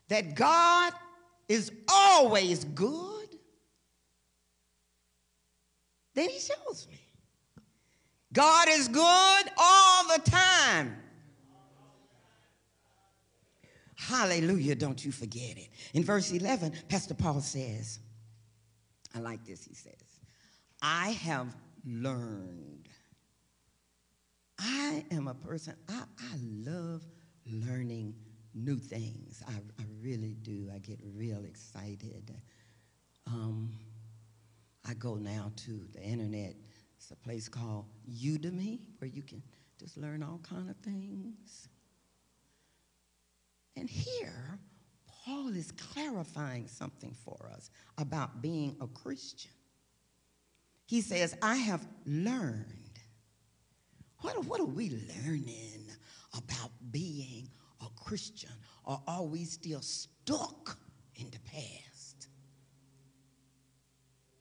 that 0.07 0.37
God 0.37 0.93
is 1.49 1.73
always 1.93 2.63
good, 2.65 3.29
then 6.15 6.29
he 6.29 6.39
shows 6.39 6.87
me. 6.89 7.01
God 8.33 8.69
is 8.69 8.87
good 8.87 9.43
all 9.57 10.07
the 10.07 10.23
time. 10.31 11.00
Hallelujah, 14.11 14.75
don't 14.75 15.05
you 15.05 15.13
forget 15.13 15.57
it. 15.57 15.69
In 15.95 16.03
verse 16.03 16.33
11, 16.33 16.73
Pastor 16.89 17.15
Paul 17.15 17.41
says, 17.41 18.01
I 19.15 19.21
like 19.21 19.45
this, 19.45 19.65
he 19.65 19.75
says, 19.75 19.95
I 20.83 21.11
have 21.23 21.55
learned. 21.87 22.89
I 24.59 25.05
am 25.13 25.29
a 25.29 25.35
person, 25.35 25.77
I, 25.89 26.03
I 26.19 26.37
love 26.67 27.03
learning 27.47 28.17
new 28.53 28.79
things. 28.79 29.45
I, 29.47 29.53
I, 29.81 29.85
really 30.03 30.35
do. 30.43 30.69
I 30.75 30.79
get 30.79 30.99
real 31.15 31.45
excited. 31.45 32.35
Um, 33.29 33.73
I 34.89 34.95
go 34.95 35.15
now 35.15 35.53
to 35.67 35.87
the 35.93 36.03
internet. 36.03 36.57
It's 36.97 37.13
a 37.13 37.17
place 37.17 37.49
called 37.49 37.85
Udemy 38.11 38.81
where 38.99 39.09
you 39.09 39.23
can 39.23 39.41
just 39.79 39.97
learn 39.97 40.25
all 40.25 40.41
kind 40.43 40.69
of 40.69 40.77
things. 40.79 41.69
And 43.77 43.89
here, 43.89 44.59
Paul 45.25 45.49
is 45.57 45.73
clarifying 45.73 46.67
something 46.67 47.15
for 47.25 47.51
us 47.55 47.71
about 47.99 48.43
being 48.43 48.77
a 48.81 48.87
Christian. 48.87 49.53
He 50.87 51.01
says, 51.01 51.37
I 51.41 51.57
have 51.57 51.87
learned. 52.05 52.67
What, 54.21 54.45
what 54.47 54.61
are 54.61 54.65
we 54.67 54.91
learning 55.25 55.87
about 56.37 56.71
being 56.91 57.49
a 57.81 57.87
Christian? 58.05 58.51
Or 58.85 59.01
are 59.07 59.25
we 59.25 59.45
still 59.45 59.83
stuck 59.83 60.77
in 61.15 61.31
the 61.31 61.39
past? 61.41 62.29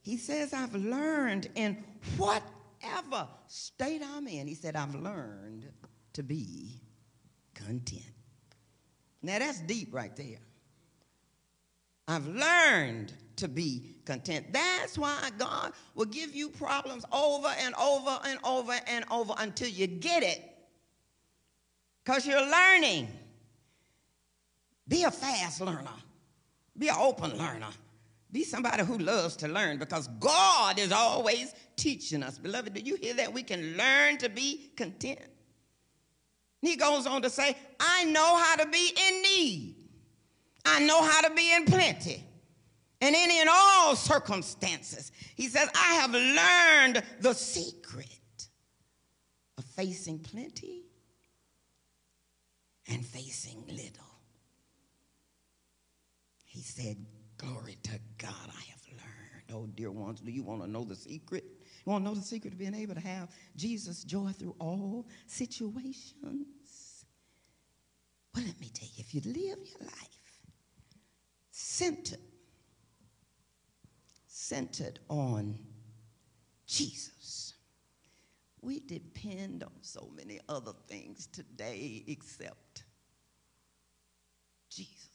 He 0.02 0.16
says, 0.16 0.52
I've 0.52 0.74
learned 0.74 1.48
in 1.54 1.84
whatever 2.16 3.28
state 3.46 4.02
I'm 4.04 4.26
in. 4.26 4.48
He 4.48 4.54
said, 4.54 4.74
I've 4.74 4.94
learned 4.94 5.70
to 6.14 6.22
be 6.22 6.80
content. 7.54 8.19
Now 9.22 9.38
that's 9.38 9.60
deep 9.60 9.92
right 9.92 10.14
there. 10.16 10.38
I've 12.08 12.26
learned 12.26 13.12
to 13.36 13.48
be 13.48 13.94
content. 14.04 14.52
That's 14.52 14.98
why 14.98 15.30
God 15.38 15.72
will 15.94 16.06
give 16.06 16.34
you 16.34 16.48
problems 16.48 17.04
over 17.12 17.48
and 17.60 17.74
over 17.76 18.18
and 18.24 18.38
over 18.44 18.74
and 18.86 19.04
over 19.10 19.34
until 19.38 19.68
you 19.68 19.86
get 19.86 20.22
it. 20.22 20.42
Because 22.04 22.26
you're 22.26 22.50
learning. 22.50 23.08
Be 24.88 25.04
a 25.04 25.10
fast 25.10 25.60
learner, 25.60 25.86
be 26.76 26.88
an 26.88 26.96
open 26.98 27.38
learner. 27.38 27.68
Be 28.32 28.44
somebody 28.44 28.84
who 28.84 28.98
loves 28.98 29.36
to 29.36 29.48
learn 29.48 29.78
because 29.78 30.08
God 30.18 30.78
is 30.78 30.92
always 30.92 31.52
teaching 31.76 32.22
us. 32.22 32.38
Beloved, 32.38 32.74
do 32.74 32.80
you 32.80 32.96
hear 32.96 33.14
that? 33.14 33.32
We 33.32 33.42
can 33.42 33.76
learn 33.76 34.18
to 34.18 34.28
be 34.28 34.70
content. 34.76 35.20
He 36.60 36.76
goes 36.76 37.06
on 37.06 37.22
to 37.22 37.30
say, 37.30 37.56
I 37.78 38.04
know 38.04 38.36
how 38.36 38.56
to 38.56 38.66
be 38.66 38.92
in 39.08 39.22
need. 39.22 39.76
I 40.64 40.80
know 40.80 41.02
how 41.02 41.22
to 41.22 41.34
be 41.34 41.54
in 41.54 41.64
plenty. 41.64 42.24
And 43.00 43.14
in, 43.14 43.30
in 43.30 43.48
all 43.50 43.96
circumstances, 43.96 45.10
he 45.34 45.48
says, 45.48 45.70
I 45.74 45.94
have 45.94 46.12
learned 46.12 47.02
the 47.20 47.32
secret 47.32 48.48
of 49.56 49.64
facing 49.64 50.18
plenty 50.18 50.82
and 52.88 53.04
facing 53.04 53.64
little. 53.68 54.04
He 56.44 56.60
said, 56.60 56.96
Glory 57.38 57.78
to 57.84 57.98
God, 58.18 58.34
I 58.48 58.62
have 58.68 58.82
learned. 58.90 59.44
Oh, 59.54 59.66
dear 59.74 59.90
ones, 59.90 60.20
do 60.20 60.30
you 60.30 60.42
want 60.42 60.62
to 60.62 60.70
know 60.70 60.84
the 60.84 60.94
secret? 60.94 61.44
You 61.84 61.92
want 61.92 62.04
to 62.04 62.10
know 62.10 62.14
the 62.14 62.22
secret 62.22 62.52
of 62.52 62.58
being 62.58 62.74
able 62.74 62.94
to 62.94 63.00
have 63.00 63.30
Jesus' 63.56 64.04
joy 64.04 64.32
through 64.32 64.54
all 64.58 65.06
situations? 65.26 67.04
Well, 68.34 68.44
let 68.44 68.60
me 68.60 68.70
tell 68.72 68.88
you, 68.94 69.04
if 69.04 69.14
you 69.14 69.22
live 69.24 69.58
your 69.58 69.80
life 69.80 70.40
centered, 71.50 72.18
centered 74.26 75.00
on 75.08 75.58
Jesus, 76.66 77.54
we 78.62 78.80
depend 78.80 79.64
on 79.64 79.72
so 79.80 80.10
many 80.14 80.38
other 80.48 80.72
things 80.86 81.26
today 81.26 82.04
except 82.06 82.84
Jesus. 84.68 85.08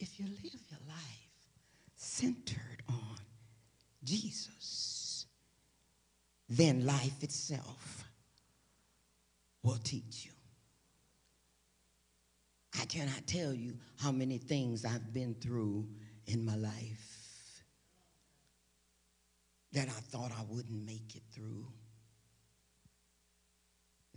If 0.00 0.18
you 0.18 0.26
live 0.26 0.60
your 0.70 0.80
life 0.88 1.32
centered 1.94 2.82
on 2.88 3.21
Jesus, 4.04 5.26
then 6.48 6.84
life 6.84 7.22
itself 7.22 8.04
will 9.62 9.78
teach 9.82 10.24
you. 10.24 10.32
I 12.80 12.84
cannot 12.86 13.26
tell 13.26 13.52
you 13.52 13.74
how 14.00 14.10
many 14.10 14.38
things 14.38 14.84
I've 14.84 15.12
been 15.12 15.34
through 15.34 15.86
in 16.26 16.44
my 16.44 16.56
life 16.56 17.62
that 19.72 19.88
I 19.88 20.00
thought 20.10 20.32
I 20.38 20.42
wouldn't 20.48 20.84
make 20.84 21.14
it 21.14 21.22
through. 21.34 21.66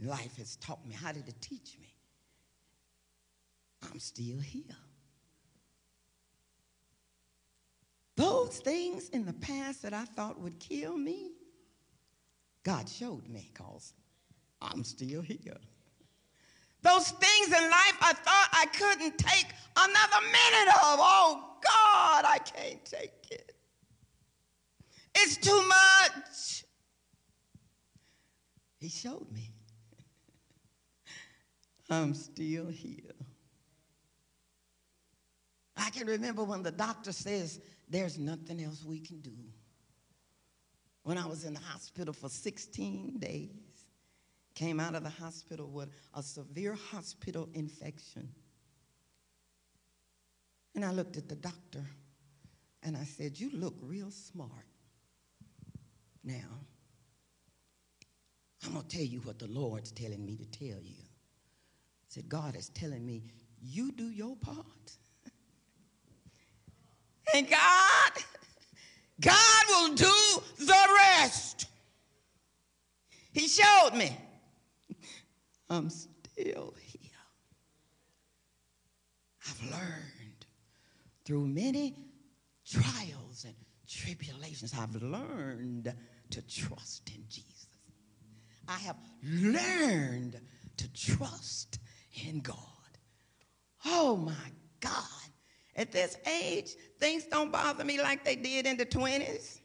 Life 0.03 0.37
has 0.37 0.57
taught 0.57 0.85
me. 0.85 0.93
How 0.93 1.11
did 1.11 1.27
it 1.27 1.41
teach 1.41 1.77
me? 1.79 1.93
I'm 3.83 3.99
still 3.99 4.39
here. 4.39 4.75
Those 8.15 8.59
things 8.59 9.09
in 9.09 9.25
the 9.25 9.33
past 9.33 9.81
that 9.83 9.93
I 9.93 10.05
thought 10.05 10.39
would 10.39 10.59
kill 10.59 10.97
me, 10.97 11.31
God 12.63 12.87
showed 12.87 13.27
me 13.27 13.51
because 13.53 13.93
I'm 14.61 14.83
still 14.83 15.21
here. 15.21 15.57
Those 16.81 17.09
things 17.11 17.47
in 17.47 17.63
life 17.63 17.97
I 17.99 18.13
thought 18.13 18.49
I 18.53 18.65
couldn't 18.67 19.17
take 19.17 19.47
another 19.75 20.21
minute 20.21 20.69
of. 20.69 20.99
Oh, 20.99 21.57
God, 21.63 22.25
I 22.25 22.37
can't 22.37 22.83
take 22.85 23.31
it. 23.31 23.55
It's 25.15 25.37
too 25.37 25.67
much. 25.67 26.63
He 28.77 28.89
showed 28.89 29.31
me. 29.31 29.51
I'm 31.89 32.13
still 32.13 32.67
here. 32.67 33.15
I 35.75 35.89
can 35.89 36.07
remember 36.07 36.43
when 36.43 36.61
the 36.61 36.71
doctor 36.71 37.11
says, 37.11 37.59
There's 37.89 38.17
nothing 38.17 38.63
else 38.63 38.83
we 38.83 38.99
can 38.99 39.21
do. 39.21 39.35
When 41.03 41.17
I 41.17 41.27
was 41.27 41.43
in 41.43 41.53
the 41.53 41.59
hospital 41.59 42.13
for 42.13 42.29
16 42.29 43.19
days, 43.19 43.51
came 44.55 44.79
out 44.79 44.95
of 44.95 45.03
the 45.03 45.09
hospital 45.09 45.67
with 45.67 45.89
a 46.15 46.23
severe 46.23 46.75
hospital 46.91 47.47
infection. 47.53 48.29
And 50.73 50.83
I 50.83 50.91
looked 50.91 51.17
at 51.17 51.29
the 51.29 51.35
doctor 51.35 51.83
and 52.81 52.97
I 52.97 53.03
said, 53.03 53.39
You 53.39 53.51
look 53.53 53.75
real 53.81 54.11
smart. 54.11 54.49
Now, 56.23 56.59
I'm 58.65 58.73
going 58.73 58.85
to 58.85 58.97
tell 58.97 59.05
you 59.05 59.19
what 59.19 59.37
the 59.37 59.47
Lord's 59.47 59.91
telling 59.91 60.25
me 60.25 60.37
to 60.37 60.45
tell 60.45 60.81
you. 60.81 61.03
I 61.03 62.07
said, 62.07 62.27
God 62.27 62.55
is 62.55 62.69
telling 62.69 63.05
me, 63.05 63.23
you 63.61 63.91
do 63.91 64.09
your 64.09 64.35
part. 64.37 64.97
And 67.33 67.49
God, 67.49 68.11
God 69.19 69.63
will 69.69 69.95
do 69.95 70.41
the 70.59 70.87
rest. 70.97 71.67
He 73.33 73.47
showed 73.47 73.91
me. 73.95 74.17
I'm 75.69 75.89
still 75.89 76.73
here. 76.77 77.11
I've 79.49 79.71
learned 79.71 80.45
through 81.25 81.47
many 81.47 81.95
trials 82.65 83.45
and 83.45 83.55
tribulations, 83.87 84.73
I've 84.77 84.95
learned 85.01 85.93
to 86.31 86.41
trust 86.47 87.09
in 87.09 87.23
Jesus. 87.29 87.67
I 88.67 88.77
have 88.79 88.97
learned 89.23 90.39
to 90.77 90.93
trust 90.93 91.79
in 92.25 92.39
God. 92.39 92.57
Oh 93.85 94.15
my 94.15 94.33
God. 94.79 95.24
At 95.75 95.91
this 95.91 96.17
age, 96.41 96.75
things 96.99 97.25
don't 97.25 97.51
bother 97.51 97.83
me 97.83 98.01
like 98.01 98.23
they 98.23 98.35
did 98.35 98.65
in 98.65 98.77
the 98.77 98.85
20s. 98.85 99.59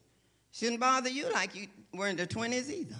Shouldn't 0.53 0.81
bother 0.81 1.09
you 1.09 1.31
like 1.33 1.55
you 1.55 1.69
were 1.95 2.09
in 2.09 2.17
the 2.17 2.27
20s 2.27 2.71
either. 2.71 2.97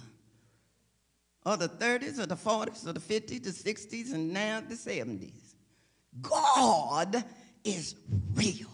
Or 1.45 1.57
the 1.57 1.67
30s, 1.67 2.19
or 2.19 2.25
the 2.25 2.35
40s, 2.35 2.87
or 2.87 2.93
the 2.93 2.99
50s, 2.99 3.43
the 3.43 3.73
60s, 3.73 4.13
and 4.13 4.31
now 4.31 4.61
the 4.61 4.75
70s. 4.75 5.55
God 6.21 7.23
is 7.63 7.95
real. 8.33 8.67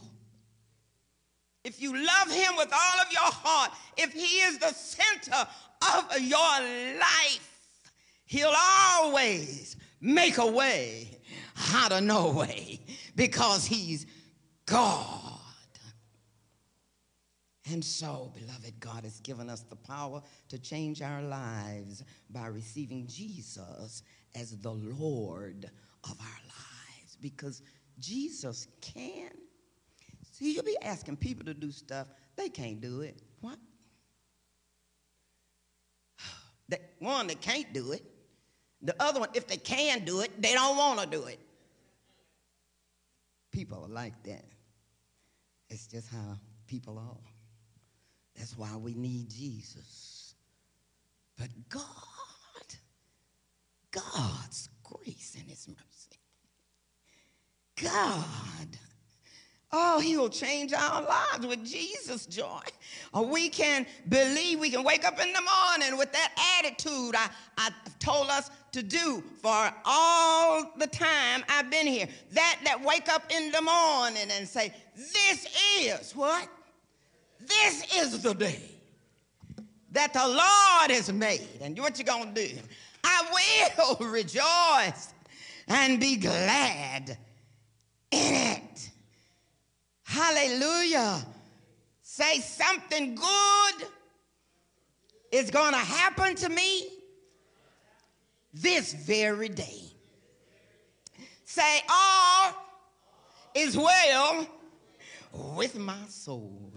If 1.63 1.81
you 1.81 1.93
love 1.93 2.31
Him 2.31 2.55
with 2.57 2.71
all 2.71 3.01
of 3.01 3.11
your 3.11 3.21
heart, 3.21 3.71
if 3.97 4.13
He 4.13 4.39
is 4.41 4.57
the 4.59 4.73
center 4.73 5.47
of 5.95 6.19
your 6.21 6.39
life, 6.99 7.91
He'll 8.25 8.53
always 8.55 9.77
make 9.99 10.37
a 10.37 10.47
way 10.47 11.19
out 11.73 11.91
of 11.91 12.03
no 12.03 12.31
way 12.31 12.79
because 13.15 13.65
He's 13.65 14.05
God. 14.67 15.39
And 17.69 17.83
so, 17.83 18.31
beloved, 18.33 18.79
God 18.79 19.03
has 19.03 19.19
given 19.19 19.49
us 19.49 19.61
the 19.61 19.75
power 19.75 20.21
to 20.49 20.59
change 20.59 21.01
our 21.01 21.21
lives 21.21 22.03
by 22.29 22.47
receiving 22.47 23.07
Jesus 23.07 24.03
as 24.35 24.57
the 24.57 24.71
Lord 24.71 25.69
of 26.05 26.17
our 26.19 26.39
lives 26.45 27.17
because 27.21 27.61
Jesus 27.99 28.67
can. 28.81 29.31
See, 30.31 30.53
you'll 30.53 30.63
be 30.63 30.77
asking 30.81 31.17
people 31.17 31.43
to 31.45 31.53
do 31.53 31.71
stuff, 31.71 32.07
they 32.35 32.47
can't 32.47 32.79
do 32.79 33.01
it. 33.01 33.21
What? 33.41 33.57
one, 36.99 37.27
they 37.27 37.35
can't 37.35 37.73
do 37.73 37.91
it. 37.91 38.03
The 38.81 38.95
other 39.01 39.19
one, 39.19 39.29
if 39.33 39.47
they 39.47 39.57
can 39.57 40.05
do 40.05 40.21
it, 40.21 40.41
they 40.41 40.53
don't 40.53 40.77
want 40.77 40.99
to 41.01 41.07
do 41.07 41.25
it. 41.25 41.39
People 43.51 43.83
are 43.83 43.93
like 43.93 44.21
that. 44.23 44.45
It's 45.69 45.87
just 45.87 46.09
how 46.09 46.37
people 46.67 46.97
are. 46.97 47.31
That's 48.35 48.57
why 48.57 48.75
we 48.77 48.93
need 48.93 49.29
Jesus. 49.29 50.35
But 51.37 51.49
God, 51.69 51.83
God's 53.91 54.69
grace 54.83 55.35
and 55.39 55.49
His 55.49 55.67
mercy, 55.67 56.19
God, 57.81 58.77
oh, 59.71 59.99
He'll 59.99 60.29
change 60.29 60.73
our 60.73 61.01
lives 61.01 61.45
with 61.45 61.65
Jesus' 61.65 62.25
joy. 62.25 62.61
Or 63.13 63.25
we 63.25 63.49
can 63.49 63.85
believe, 64.09 64.59
we 64.59 64.69
can 64.69 64.83
wake 64.83 65.05
up 65.05 65.19
in 65.19 65.31
the 65.33 65.41
morning 65.41 65.97
with 65.97 66.11
that 66.11 66.59
attitude 66.59 67.15
I, 67.15 67.29
I 67.57 67.69
told 67.99 68.29
us 68.29 68.49
to 68.71 68.83
do 68.83 69.23
for 69.41 69.71
all 69.85 70.71
the 70.77 70.87
time 70.87 71.43
I've 71.49 71.69
been 71.69 71.87
here. 71.87 72.07
That 72.31 72.59
that 72.65 72.83
wake 72.83 73.09
up 73.09 73.31
in 73.31 73.51
the 73.51 73.61
morning 73.61 74.29
and 74.31 74.47
say, 74.47 74.73
This 74.97 75.47
is 75.79 76.15
what? 76.15 76.49
This 77.39 77.95
is 77.95 78.23
the 78.23 78.33
day 78.33 78.59
that 79.91 80.11
the 80.11 80.27
Lord 80.27 80.89
has 80.89 81.13
made. 81.13 81.47
And 81.61 81.77
what 81.77 81.99
you 81.99 82.03
gonna 82.03 82.33
do? 82.33 82.49
I 83.03 83.93
will 83.99 84.07
rejoice 84.09 85.13
and 85.67 85.99
be 85.99 86.15
glad 86.15 87.15
in 88.09 88.33
it. 88.33 88.89
Hallelujah. 90.03 91.23
Say 92.01 92.39
something 92.39 93.13
good 93.13 93.87
is 95.31 95.51
gonna 95.51 95.77
happen 95.77 96.33
to 96.37 96.49
me 96.49 96.89
this 98.51 98.93
very 98.93 99.49
day. 99.49 99.83
Say, 101.45 101.81
all 101.87 102.55
is 103.53 103.77
well 103.77 104.47
with 105.55 105.77
my 105.77 106.05
soul. 106.07 106.73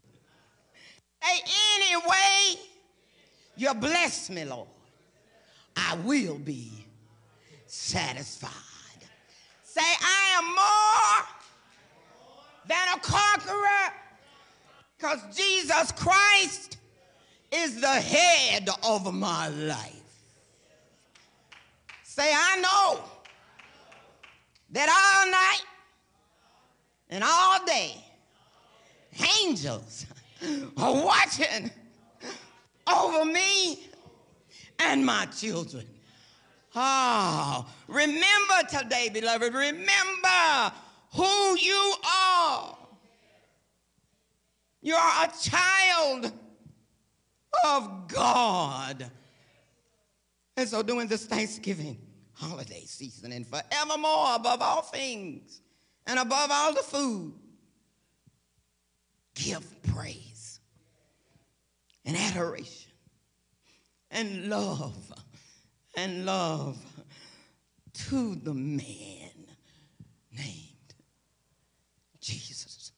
Say, 1.23 1.41
anyway, 1.77 2.61
you 3.57 3.75
bless 3.75 4.31
me, 4.31 4.45
Lord. 4.45 4.69
I 5.77 5.97
will 6.05 6.39
be 6.39 6.87
satisfied. 7.67 8.51
Say, 9.63 9.81
I 9.83 10.39
am 10.39 10.45
more 10.55 11.27
than 12.67 12.97
a 12.97 13.01
conqueror 13.01 13.95
because 14.97 15.37
Jesus 15.37 15.93
Christ 15.93 16.79
is 17.53 17.81
the 17.81 17.87
head 17.87 18.69
of 18.85 19.13
my 19.15 19.49
life. 19.49 19.97
Say, 22.03 22.33
I 22.35 22.61
know 22.61 23.01
that 24.73 24.89
all 24.89 25.31
night 25.31 25.63
and 27.09 27.25
all 27.25 27.65
day, 27.65 28.05
angels 29.43 30.07
are 30.77 31.05
watching 31.05 31.71
over 32.87 33.25
me 33.25 33.87
and 34.79 35.05
my 35.05 35.27
children. 35.27 35.87
Oh, 36.75 37.67
remember 37.89 38.69
today, 38.69 39.11
beloved, 39.13 39.53
remember 39.53 40.73
who 41.15 41.59
you 41.59 41.95
are. 42.09 42.77
You 44.83 44.95
are 44.95 45.25
a 45.25 45.33
child 45.43 46.33
of 47.65 48.09
God. 48.09 49.11
And 50.57 50.69
so, 50.69 50.83
during 50.83 51.09
this 51.09 51.27
Thanksgiving 51.27 51.99
holiday 52.33 52.85
season 52.87 53.33
and 53.33 53.47
forevermore, 53.47 54.37
above 54.37 54.63
all 54.63 54.83
things 54.83 55.61
and 56.07 56.19
above 56.19 56.51
all 56.53 56.73
the 56.73 56.83
food, 56.83 57.35
give 59.45 59.82
praise 59.95 60.61
and 62.05 62.16
adoration 62.16 62.93
and 64.11 64.49
love 64.49 65.12
and 65.97 66.26
love 66.26 66.78
to 67.93 68.34
the 68.36 68.55
man 68.55 69.30
named 70.32 70.95
Jesus. 72.20 72.93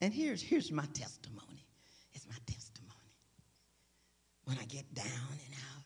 And 0.00 0.12
here's, 0.14 0.42
here's 0.42 0.72
my 0.72 0.86
testimony. 0.94 1.66
It's 2.14 2.26
my 2.26 2.36
testimony. 2.46 2.90
When 4.44 4.58
I 4.58 4.64
get 4.64 4.92
down 4.94 5.04
and 5.04 5.54
out, 5.54 5.84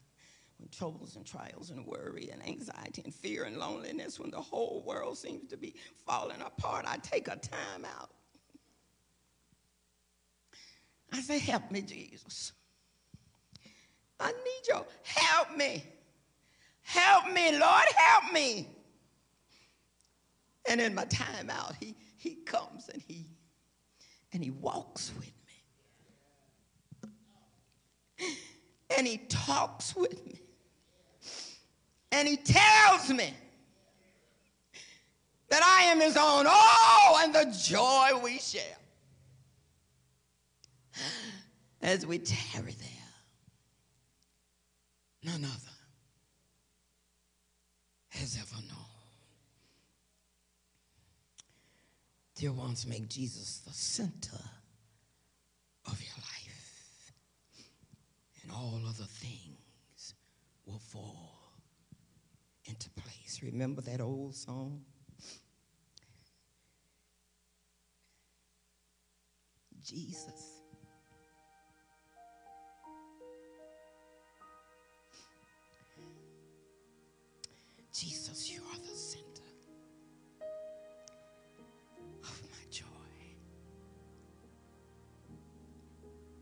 when 0.58 0.68
troubles 0.68 1.16
and 1.16 1.26
trials 1.26 1.70
and 1.70 1.84
worry 1.84 2.30
and 2.32 2.46
anxiety 2.46 3.02
and 3.04 3.14
fear 3.14 3.44
and 3.44 3.56
loneliness, 3.58 4.20
when 4.20 4.30
the 4.30 4.40
whole 4.40 4.84
world 4.86 5.18
seems 5.18 5.48
to 5.50 5.56
be 5.56 5.74
falling 6.06 6.40
apart, 6.40 6.84
I 6.86 6.98
take 6.98 7.26
a 7.28 7.36
time 7.36 7.84
out. 7.84 8.10
I 11.12 11.20
say, 11.20 11.38
Help 11.38 11.70
me, 11.70 11.82
Jesus. 11.82 12.52
I 14.20 14.32
need 14.32 14.68
your 14.68 14.86
help 15.02 15.56
me. 15.56 15.84
Help 16.82 17.26
me, 17.32 17.52
Lord, 17.52 17.84
help 17.96 18.32
me. 18.32 18.68
And 20.68 20.80
in 20.80 20.94
my 20.94 21.04
time 21.04 21.50
out, 21.50 21.74
he, 21.80 21.94
he 22.16 22.36
comes 22.36 22.88
and 22.88 23.02
he 23.02 23.26
and 24.32 24.42
he 24.42 24.50
walks 24.50 25.12
with 25.16 25.32
me. 28.18 28.36
And 28.96 29.06
he 29.06 29.18
talks 29.28 29.94
with 29.94 30.24
me. 30.26 30.40
And 32.10 32.26
he 32.28 32.36
tells 32.36 33.10
me 33.10 33.32
that 35.48 35.62
I 35.62 35.84
am 35.90 36.00
his 36.00 36.16
own. 36.16 36.46
Oh, 36.48 37.20
and 37.22 37.34
the 37.34 37.56
joy 37.56 38.20
we 38.22 38.38
share 38.38 38.76
as 41.82 42.06
we 42.06 42.18
tarry 42.18 42.72
there 42.72 43.04
none 45.24 45.44
other 45.44 45.74
has 48.10 48.36
ever 48.38 48.62
known. 48.68 48.78
Dear 52.36 52.52
ones, 52.52 52.86
make 52.86 53.08
Jesus 53.08 53.62
the 53.66 53.72
center 53.72 54.38
of 55.86 56.00
your 56.00 56.16
life, 56.16 57.12
and 58.42 58.52
all 58.52 58.80
other 58.86 59.04
things 59.04 60.14
will 60.66 60.78
fall 60.78 61.52
into 62.66 62.90
place. 62.90 63.40
Remember 63.42 63.80
that 63.82 64.00
old 64.00 64.34
song? 64.34 64.82
Jesus 69.82 70.53
Jesus, 78.04 78.50
you 78.52 78.60
are 78.70 78.78
the 78.80 78.94
center 78.94 79.42
of 82.22 82.42
my 82.42 82.70
joy. 82.70 82.84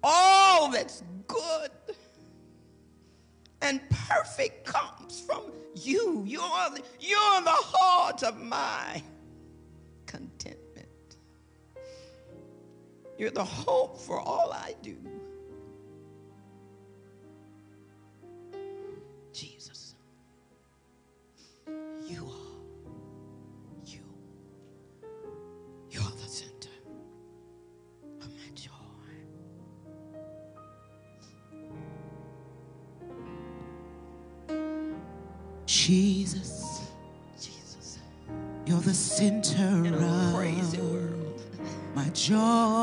All 0.03 0.73
that's 0.73 1.05
good 1.29 1.71
and 3.61 3.81
perfect 4.09 4.67
comes 4.67 5.21
from 5.21 5.53
you. 5.77 6.25
You're 6.27 6.41
the, 6.41 6.83
you're 6.99 7.43
the 7.43 7.51
heart 7.51 8.25
of 8.25 8.41
my 8.41 9.01
contentment. 10.07 10.89
You're 13.17 13.31
the 13.31 13.45
hope 13.45 14.01
for 14.01 14.19
all 14.19 14.53
I 14.53 14.75
do. 14.83 14.97
Jesus. 35.87 36.81
Jesus. 37.41 37.99
You're 38.67 38.79
the 38.79 38.95
center 38.95 39.83
of 39.93 40.35
crazy 40.37 40.79
world. 40.79 41.43
my 41.97 42.09
joy. 42.11 42.82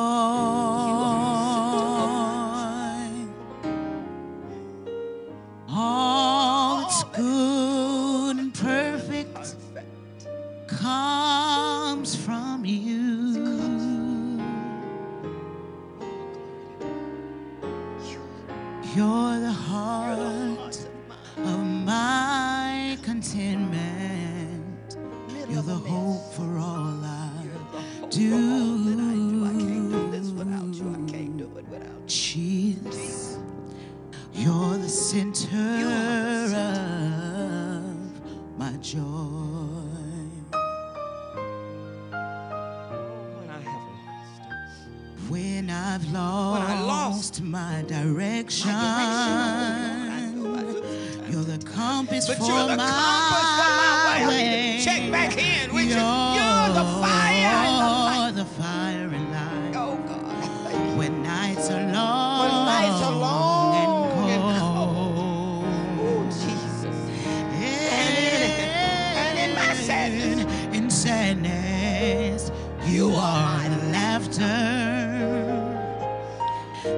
You 72.89 73.11
are 73.11 73.69
the 73.69 73.85
laughter 73.91 74.41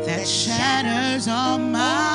that 0.06 0.26
shatters 0.26 1.28
all 1.28 1.58
my 1.58 2.11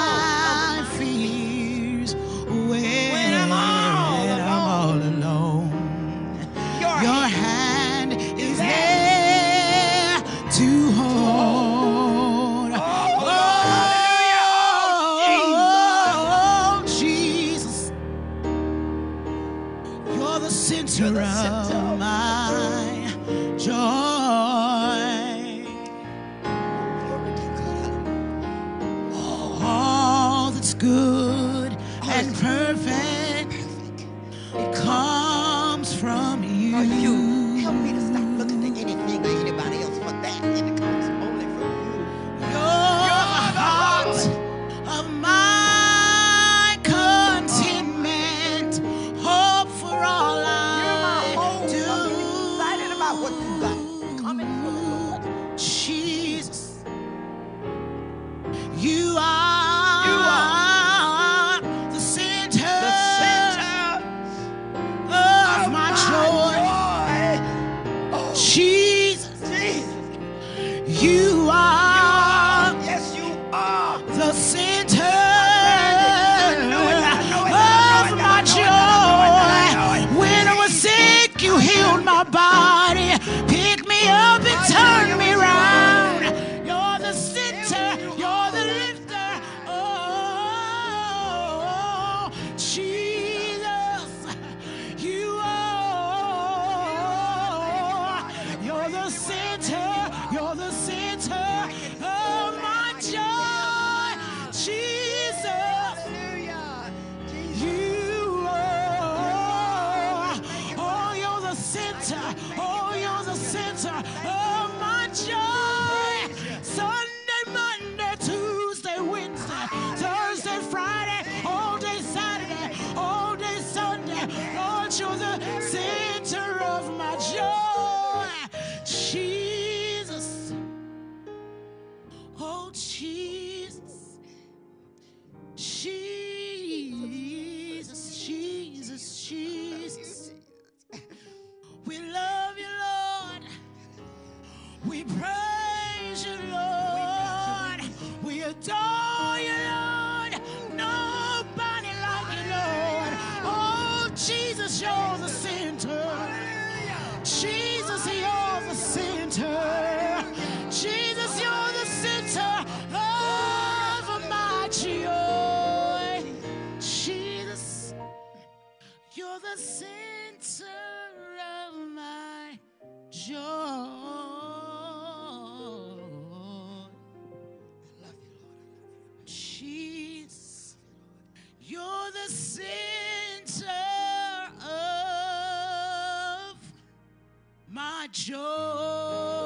joy. 188.12 189.45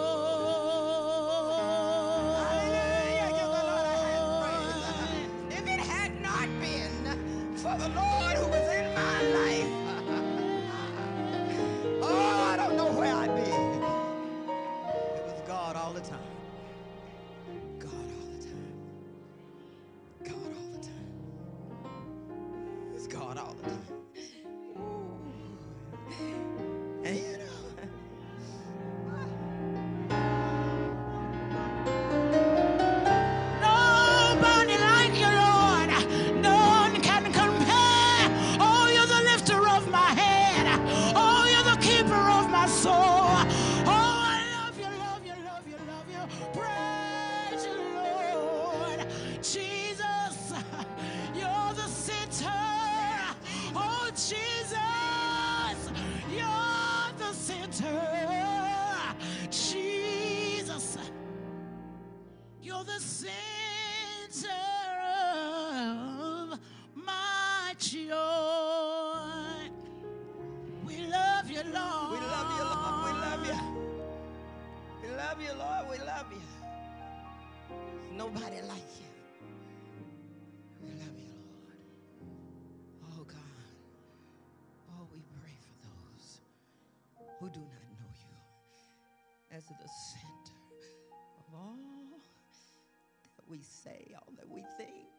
we 93.51 93.61
say, 93.63 94.15
all 94.15 94.33
that 94.37 94.49
we 94.49 94.63
think, 94.79 95.11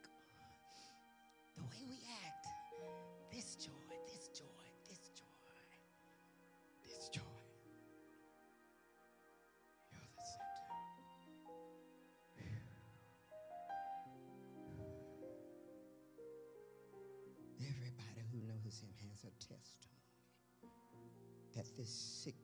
the 1.58 1.64
way 1.64 1.84
we 1.90 1.98
act. 2.26 2.48
This 3.30 3.56
joy, 3.56 3.72
this 4.08 4.30
joy, 4.30 4.46
this 4.88 5.10
joy, 5.10 5.26
this 6.86 7.10
joy. 7.10 7.22
You're 9.92 10.08
the 10.16 10.24
center. 10.24 10.72
Everybody 17.60 18.24
who 18.32 18.40
knows 18.48 18.80
him 18.80 18.94
has 19.10 19.26
a 19.26 19.32
testimony 19.44 19.92
that 21.56 21.68
this 21.76 21.90
sick 22.24 22.36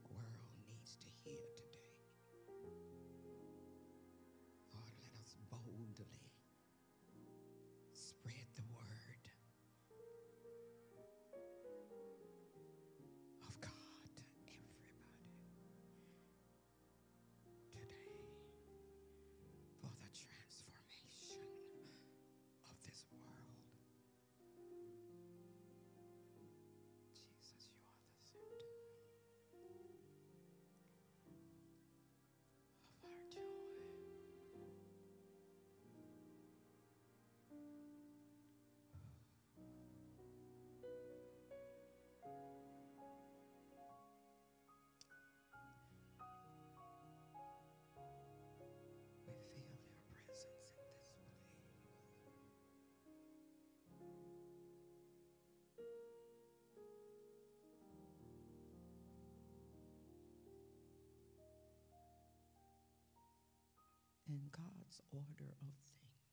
in 64.38 64.46
God's 64.54 65.02
order 65.10 65.50
of 65.66 65.74
things. 65.98 66.30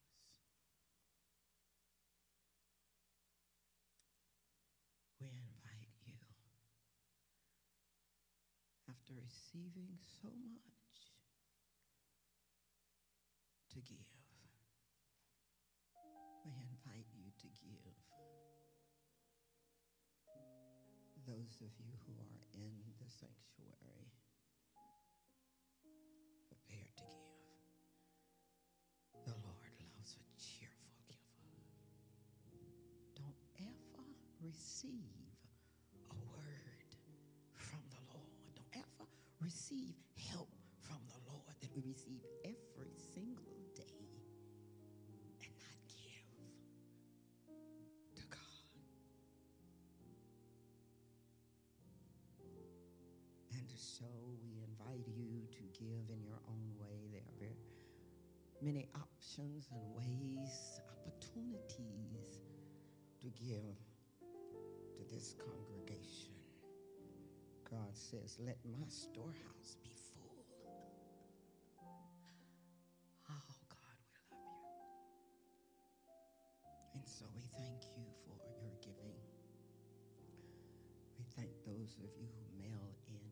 We 5.16 5.32
invite 5.32 5.96
you, 6.04 6.20
after 8.92 9.16
receiving 9.16 9.96
so 10.20 10.28
much, 10.28 11.16
to 13.72 13.80
give. 13.80 14.12
We 16.44 16.52
invite 16.60 17.08
you 17.16 17.32
to 17.40 17.48
give. 17.56 17.96
Those 21.24 21.56
of 21.64 21.72
you 21.80 21.96
who 22.04 22.12
are 22.20 22.44
in 22.52 22.84
the 23.00 23.08
sanctuary, 23.08 24.12
prepare 26.52 26.92
to 27.00 27.04
give. 27.08 27.33
Receive 34.54 35.34
a 36.10 36.14
word 36.30 36.90
from 37.54 37.82
the 37.90 37.98
Lord. 38.14 38.30
Don't 38.54 38.86
ever 38.86 39.08
receive 39.42 39.94
help 40.30 40.48
from 40.78 41.02
the 41.10 41.18
Lord 41.26 41.50
that 41.60 41.70
we 41.74 41.82
receive 41.82 42.22
every 42.44 42.94
single 42.94 43.58
day 43.74 44.06
and 45.10 45.18
not 45.18 45.42
give 45.90 46.30
to 48.14 48.22
God. 48.30 48.70
And 53.58 53.70
so 53.74 54.06
we 54.38 54.62
invite 54.62 55.08
you 55.18 55.50
to 55.50 55.62
give 55.74 56.06
in 56.14 56.22
your 56.22 56.38
own 56.46 56.78
way. 56.78 57.10
There 57.40 57.50
are 57.50 58.62
many 58.62 58.86
options 58.94 59.66
and 59.74 59.82
ways, 59.98 60.78
opportunities 60.94 62.38
to 63.18 63.26
give 63.42 63.74
this 65.14 65.36
congregation. 65.38 66.34
God 67.70 67.94
says, 67.94 68.34
Let 68.42 68.58
my 68.66 68.82
storehouse 68.90 69.78
be 69.78 69.94
full. 70.10 70.34
Oh, 73.30 73.46
God, 73.70 73.98
we 74.10 74.18
love 74.34 74.50
you. 74.58 74.74
And 76.98 77.06
so 77.06 77.30
we 77.30 77.46
thank 77.54 77.86
you 77.94 78.10
for 78.26 78.34
your 78.58 78.74
giving. 78.82 79.14
We 81.14 81.24
thank 81.38 81.54
those 81.62 81.94
of 82.02 82.10
you 82.18 82.26
who 82.34 82.58
mail 82.58 82.90
in 83.06 83.22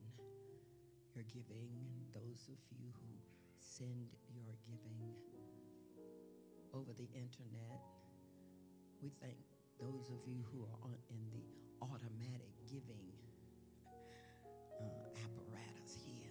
your 1.18 1.26
giving 1.34 1.66
and 1.82 2.06
those 2.14 2.46
of 2.46 2.62
you 2.70 2.94
who 2.94 3.10
send 3.58 4.14
your 4.30 4.54
giving 4.70 5.02
over 6.72 6.94
the 6.94 7.10
internet. 7.10 7.82
We 9.02 9.10
thank 9.18 9.42
those 9.82 10.14
of 10.14 10.22
you 10.30 10.46
who 10.52 10.62
are 10.62 10.78
on, 10.86 10.94
in 11.10 11.18
the 11.34 11.42
automatic 11.82 12.54
giving 12.70 13.10
uh, 14.78 14.86
apparatus 15.26 15.98
here. 16.06 16.30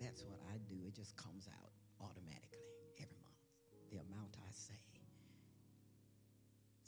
That's 0.00 0.20
what 0.28 0.40
I 0.52 0.60
do. 0.68 0.76
It 0.84 0.94
just 0.94 1.16
comes 1.16 1.48
out 1.48 1.72
automatically 2.00 2.68
every 3.00 3.16
month, 3.24 3.40
the 3.88 4.04
amount 4.04 4.36
I 4.36 4.52
say. 4.52 4.84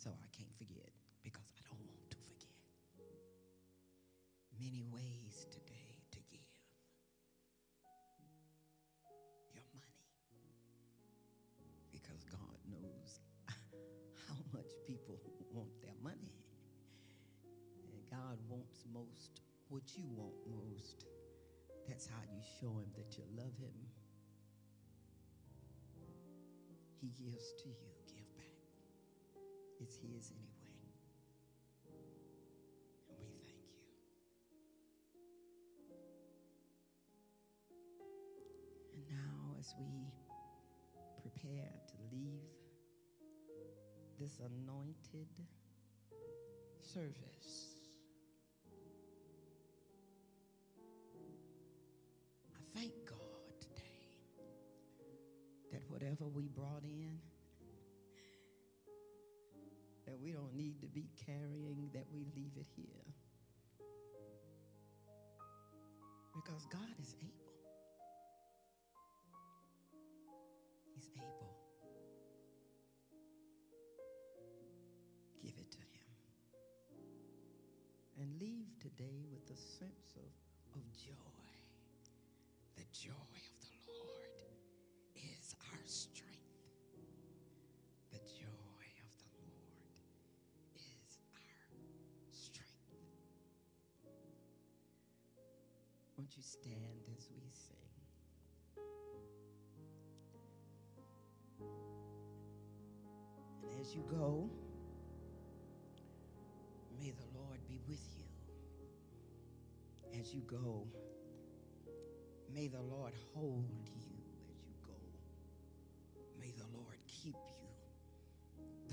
So 0.03 0.11
I 0.11 0.29
can't 0.35 0.51
forget 0.59 0.91
because 1.23 1.47
I 1.55 1.63
don't 1.71 1.79
want 1.95 2.11
to 2.11 2.19
forget. 2.27 2.59
Many 4.59 4.83
ways 4.91 5.47
to 5.55 5.62
most 18.93 19.41
what 19.69 19.83
you 19.97 20.05
want 20.15 20.35
most. 20.47 21.07
That's 21.89 22.07
how 22.07 22.21
you 22.31 22.43
show 22.61 22.79
him 22.79 22.91
that 22.97 23.17
you 23.17 23.25
love 23.37 23.57
him. 23.59 23.75
He 27.01 27.09
gives 27.09 27.53
to 27.63 27.69
you, 27.69 27.91
give 28.07 28.37
back. 28.37 28.53
It's 29.81 29.97
his 29.97 30.31
anyway. 30.31 30.93
And 33.11 33.19
we 33.19 33.41
thank 33.41 33.49
you. 33.49 33.59
And 38.95 39.03
now, 39.09 39.57
as 39.59 39.75
we 39.79 40.13
prepare 41.21 41.73
to 41.89 41.95
leave 42.13 42.45
this 44.21 44.39
anointed 44.39 45.29
service, 46.79 47.72
whatever 56.03 56.25
we 56.35 56.49
brought 56.49 56.83
in, 56.83 57.17
that 60.05 60.19
we 60.21 60.33
don't 60.33 60.53
need 60.53 60.81
to 60.81 60.87
be 60.89 61.07
carrying, 61.25 61.89
that 61.95 62.07
we 62.13 62.27
leave 62.35 62.51
it 62.57 62.67
here. 62.75 63.07
Because 66.35 66.67
God 66.73 66.91
is 67.01 67.15
able. 67.21 67.55
He's 70.93 71.09
able. 71.17 71.55
Give 75.41 75.55
it 75.57 75.71
to 75.71 75.79
Him. 75.79 76.11
And 78.21 78.41
leave 78.41 78.67
today 78.81 79.23
with 79.31 79.45
a 79.57 79.61
sense 79.79 80.17
of, 80.17 80.75
of 80.75 80.83
joy. 80.99 81.13
The 82.75 82.85
joy 82.91 83.13
of 83.13 83.87
the 83.87 83.93
Lord 83.93 84.32
strength. 85.93 86.41
The 88.13 88.19
joy 88.19 88.87
of 89.05 89.13
the 89.21 89.29
Lord 89.45 89.85
is 90.75 91.19
our 91.35 91.69
strength. 92.33 92.97
Won't 96.17 96.35
you 96.35 96.43
stand 96.43 97.05
as 97.15 97.29
we 97.37 97.43
sing? 97.53 97.77
And 103.63 103.81
as 103.81 103.95
you 103.95 104.03
go, 104.11 104.49
may 106.99 107.11
the 107.11 107.39
Lord 107.39 107.61
be 107.69 107.79
with 107.87 108.01
you. 108.17 108.25
As 110.19 110.33
you 110.33 110.41
go, 110.47 110.87
may 112.55 112.69
the 112.69 112.81
Lord 112.81 113.13
hold 113.35 113.69
you 113.69 113.83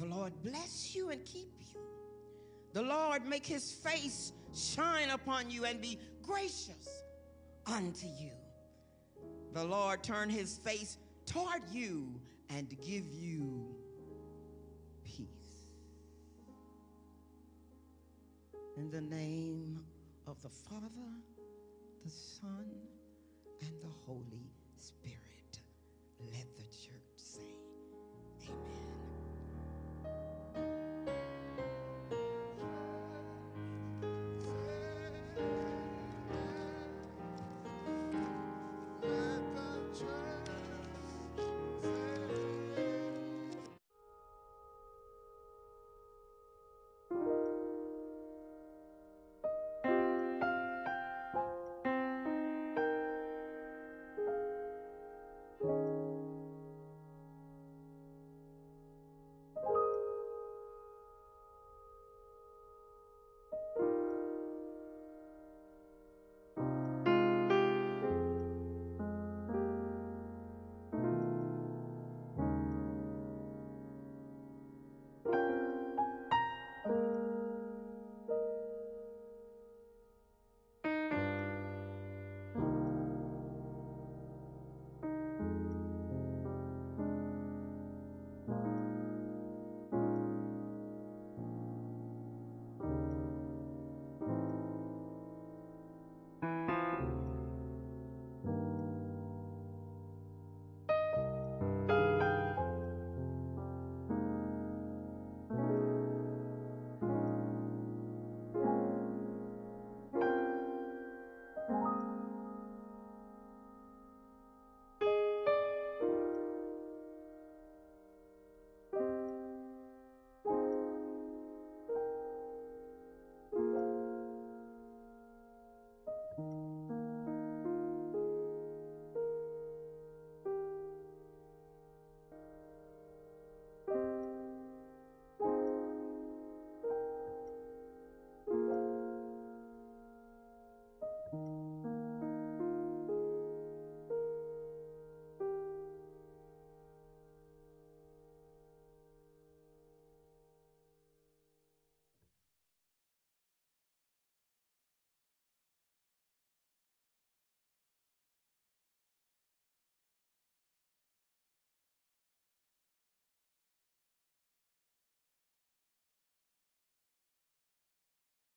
Lord 0.10 0.34
bless 0.44 0.96
you 0.96 1.10
and 1.10 1.24
keep 1.26 1.52
you. 1.74 1.80
The 2.74 2.82
Lord 2.82 3.26
make 3.26 3.46
his 3.46 3.72
face 3.72 4.34
shine 4.56 5.10
upon 5.10 5.50
you 5.50 5.66
and 5.66 5.82
be 5.82 6.00
gracious 6.22 7.04
unto 7.66 8.08
you. 8.08 8.32
The 9.54 9.64
Lord 9.64 10.04
turn 10.04 10.30
his 10.30 10.58
face 10.58 10.98
toward 11.26 11.62
you 11.72 12.08
and 12.50 12.70
give 12.82 13.06
you 13.12 13.66
peace. 15.04 15.28
In 18.78 18.90
the 18.92 19.02
name 19.02 19.84
of 20.28 20.42
the 20.42 20.50
Father, 20.50 20.88
the 22.04 22.12
Son, 22.12 22.66
and 23.62 23.82
the 23.82 23.94
Holy 24.06 24.52
Spirit. 24.78 25.20